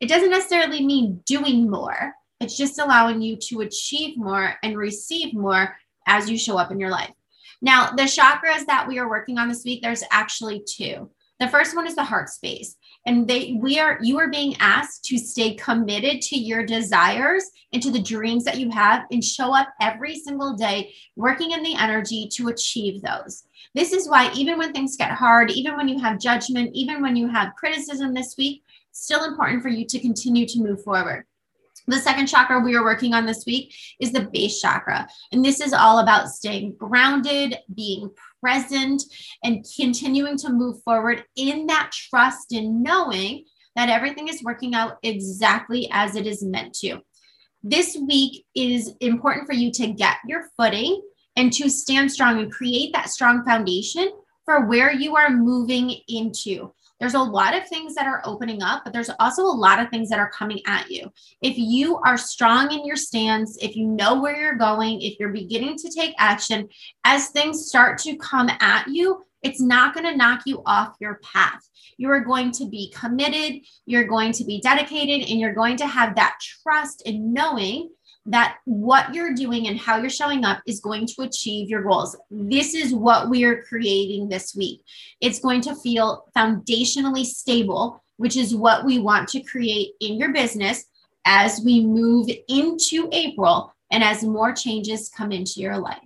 it 0.00 0.08
doesn't 0.08 0.30
necessarily 0.30 0.84
mean 0.84 1.20
doing 1.26 1.70
more. 1.70 2.12
It's 2.40 2.56
just 2.56 2.78
allowing 2.78 3.22
you 3.22 3.36
to 3.48 3.60
achieve 3.60 4.16
more 4.16 4.54
and 4.62 4.76
receive 4.76 5.34
more 5.34 5.76
as 6.06 6.28
you 6.28 6.36
show 6.36 6.58
up 6.58 6.70
in 6.70 6.80
your 6.80 6.90
life. 6.90 7.12
Now, 7.62 7.90
the 7.90 8.02
chakras 8.02 8.66
that 8.66 8.86
we 8.86 8.98
are 8.98 9.08
working 9.08 9.38
on 9.38 9.48
this 9.48 9.64
week, 9.64 9.82
there's 9.82 10.04
actually 10.10 10.64
two. 10.68 11.10
The 11.40 11.48
first 11.48 11.74
one 11.74 11.86
is 11.86 11.94
the 11.94 12.04
heart 12.04 12.28
space. 12.28 12.76
And 13.06 13.28
they 13.28 13.58
we 13.60 13.78
are 13.78 13.98
you 14.00 14.18
are 14.18 14.30
being 14.30 14.56
asked 14.60 15.04
to 15.06 15.18
stay 15.18 15.54
committed 15.54 16.22
to 16.22 16.36
your 16.36 16.64
desires 16.64 17.44
and 17.72 17.82
to 17.82 17.90
the 17.90 18.00
dreams 18.00 18.44
that 18.44 18.58
you 18.58 18.70
have 18.70 19.04
and 19.10 19.22
show 19.22 19.54
up 19.54 19.68
every 19.80 20.16
single 20.16 20.54
day 20.54 20.94
working 21.16 21.50
in 21.50 21.62
the 21.62 21.74
energy 21.74 22.28
to 22.34 22.48
achieve 22.48 23.02
those. 23.02 23.44
This 23.74 23.92
is 23.92 24.08
why 24.08 24.32
even 24.32 24.56
when 24.56 24.72
things 24.72 24.96
get 24.96 25.10
hard, 25.10 25.50
even 25.50 25.76
when 25.76 25.88
you 25.88 25.98
have 26.00 26.20
judgment, 26.20 26.70
even 26.72 27.02
when 27.02 27.16
you 27.16 27.28
have 27.28 27.56
criticism 27.56 28.14
this 28.14 28.36
week, 28.38 28.62
still 28.94 29.24
important 29.24 29.62
for 29.62 29.68
you 29.68 29.84
to 29.86 29.98
continue 29.98 30.46
to 30.46 30.60
move 30.60 30.82
forward. 30.82 31.24
The 31.86 31.98
second 31.98 32.28
chakra 32.28 32.60
we 32.60 32.74
are 32.76 32.84
working 32.84 33.12
on 33.12 33.26
this 33.26 33.44
week 33.46 33.74
is 34.00 34.12
the 34.12 34.28
base 34.32 34.60
chakra. 34.60 35.06
And 35.32 35.44
this 35.44 35.60
is 35.60 35.74
all 35.74 35.98
about 35.98 36.28
staying 36.28 36.76
grounded, 36.78 37.58
being 37.74 38.10
present, 38.40 39.02
and 39.42 39.66
continuing 39.76 40.38
to 40.38 40.50
move 40.50 40.82
forward 40.82 41.24
in 41.36 41.66
that 41.66 41.90
trust 41.92 42.52
and 42.52 42.82
knowing 42.82 43.44
that 43.76 43.90
everything 43.90 44.28
is 44.28 44.42
working 44.42 44.74
out 44.74 44.96
exactly 45.02 45.88
as 45.92 46.16
it 46.16 46.26
is 46.26 46.42
meant 46.42 46.72
to. 46.74 47.00
This 47.62 47.96
week 48.08 48.46
is 48.54 48.92
important 49.00 49.46
for 49.46 49.54
you 49.54 49.70
to 49.72 49.88
get 49.88 50.16
your 50.26 50.44
footing 50.56 51.02
and 51.36 51.52
to 51.54 51.68
stand 51.68 52.12
strong 52.12 52.38
and 52.38 52.52
create 52.52 52.92
that 52.92 53.10
strong 53.10 53.44
foundation 53.44 54.10
for 54.44 54.66
where 54.66 54.92
you 54.92 55.16
are 55.16 55.30
moving 55.30 55.94
into 56.08 56.72
there's 57.00 57.14
a 57.14 57.20
lot 57.20 57.54
of 57.54 57.68
things 57.68 57.94
that 57.94 58.06
are 58.06 58.22
opening 58.24 58.62
up, 58.62 58.82
but 58.84 58.92
there's 58.92 59.10
also 59.18 59.42
a 59.42 59.46
lot 59.46 59.80
of 59.80 59.90
things 59.90 60.08
that 60.10 60.18
are 60.18 60.30
coming 60.30 60.60
at 60.66 60.90
you. 60.90 61.12
If 61.42 61.58
you 61.58 61.98
are 61.98 62.16
strong 62.16 62.72
in 62.72 62.86
your 62.86 62.96
stance, 62.96 63.58
if 63.60 63.76
you 63.76 63.86
know 63.86 64.20
where 64.20 64.40
you're 64.40 64.54
going, 64.54 65.00
if 65.00 65.18
you're 65.18 65.32
beginning 65.32 65.76
to 65.78 65.90
take 65.90 66.14
action, 66.18 66.68
as 67.04 67.28
things 67.28 67.66
start 67.66 67.98
to 67.98 68.16
come 68.16 68.48
at 68.60 68.86
you, 68.88 69.24
it's 69.42 69.60
not 69.60 69.92
going 69.92 70.06
to 70.06 70.16
knock 70.16 70.42
you 70.46 70.62
off 70.64 70.96
your 71.00 71.20
path. 71.22 71.68
You 71.98 72.10
are 72.10 72.20
going 72.20 72.50
to 72.52 72.68
be 72.68 72.92
committed, 72.94 73.60
you're 73.86 74.06
going 74.06 74.32
to 74.32 74.44
be 74.44 74.60
dedicated, 74.60 75.28
and 75.28 75.38
you're 75.38 75.54
going 75.54 75.76
to 75.78 75.86
have 75.86 76.16
that 76.16 76.38
trust 76.62 77.02
in 77.02 77.32
knowing 77.32 77.90
that 78.26 78.56
what 78.64 79.14
you're 79.14 79.34
doing 79.34 79.68
and 79.68 79.78
how 79.78 79.98
you're 79.98 80.08
showing 80.08 80.44
up 80.44 80.62
is 80.66 80.80
going 80.80 81.06
to 81.06 81.22
achieve 81.22 81.68
your 81.68 81.82
goals. 81.82 82.16
This 82.30 82.74
is 82.74 82.94
what 82.94 83.28
we 83.28 83.44
are 83.44 83.62
creating 83.62 84.28
this 84.28 84.54
week. 84.54 84.82
It's 85.20 85.40
going 85.40 85.60
to 85.62 85.74
feel 85.74 86.24
foundationally 86.34 87.24
stable, 87.24 88.02
which 88.16 88.36
is 88.36 88.54
what 88.54 88.84
we 88.84 88.98
want 88.98 89.28
to 89.30 89.42
create 89.42 89.90
in 90.00 90.14
your 90.14 90.32
business 90.32 90.84
as 91.26 91.60
we 91.64 91.84
move 91.84 92.28
into 92.48 93.08
April 93.12 93.72
and 93.90 94.02
as 94.02 94.22
more 94.22 94.52
changes 94.52 95.10
come 95.14 95.32
into 95.32 95.60
your 95.60 95.78
life. 95.78 95.98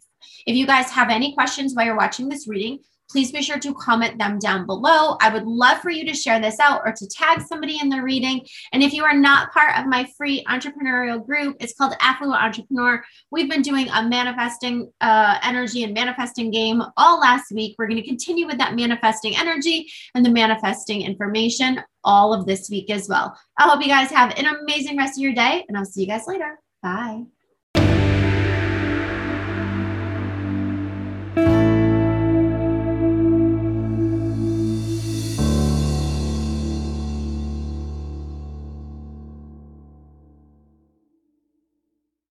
If 0.47 0.57
you 0.57 0.67
guys 0.67 0.91
have 0.91 1.11
any 1.11 1.35
questions 1.35 1.75
while 1.75 1.87
you're 1.87 1.97
watching 1.97 2.29
this 2.29 2.49
reading, 2.49 2.81
please 3.11 3.33
be 3.33 3.43
sure 3.43 3.59
to 3.59 3.75
comment 3.75 4.19
them 4.19 4.39
down 4.39 4.67
below. 4.67 5.17
I 5.21 5.33
would 5.33 5.47
love 5.47 5.81
for 5.81 5.91
you 5.91 6.05
to 6.07 6.15
share 6.15 6.41
this 6.41 6.61
out 6.61 6.83
or 6.85 6.93
to 6.93 7.09
tag 7.09 7.43
somebody 7.43 7.79
in 7.81 7.89
the 7.89 8.03
reading. 8.03 8.47
And 8.73 8.83
if 8.83 8.93
you 8.93 9.05
are 9.05 9.17
not 9.17 9.53
part 9.53 9.79
of 9.79 9.87
my 9.87 10.07
free 10.17 10.45
entrepreneurial 10.45 11.25
group, 11.25 11.57
it's 11.61 11.75
called 11.75 11.95
Affluent 12.01 12.43
Entrepreneur. 12.43 13.03
We've 13.31 13.49
been 13.49 13.63
doing 13.63 13.89
a 13.89 14.03
manifesting 14.07 14.93
uh, 15.01 15.39
energy 15.43 15.85
and 15.85 15.95
manifesting 15.95 16.51
game 16.51 16.83
all 16.97 17.21
last 17.21 17.53
week. 17.53 17.77
We're 17.79 17.89
going 17.89 18.03
to 18.03 18.09
continue 18.09 18.47
with 18.47 18.59
that 18.59 18.75
manifesting 18.75 19.37
energy 19.37 19.91
and 20.15 20.25
the 20.25 20.31
manifesting 20.31 21.03
information 21.03 21.83
all 22.05 22.33
of 22.33 22.47
this 22.47 22.71
week 22.71 22.91
as 22.91 23.09
well. 23.09 23.39
I 23.59 23.69
hope 23.69 23.83
you 23.83 23.89
guys 23.89 24.11
have 24.11 24.37
an 24.39 24.47
amazing 24.47 24.97
rest 24.97 25.19
of 25.19 25.23
your 25.23 25.35
day, 25.35 25.65
and 25.69 25.77
I'll 25.77 25.85
see 25.85 26.03
you 26.03 26.07
guys 26.07 26.27
later. 26.27 26.59
Bye. 26.83 27.25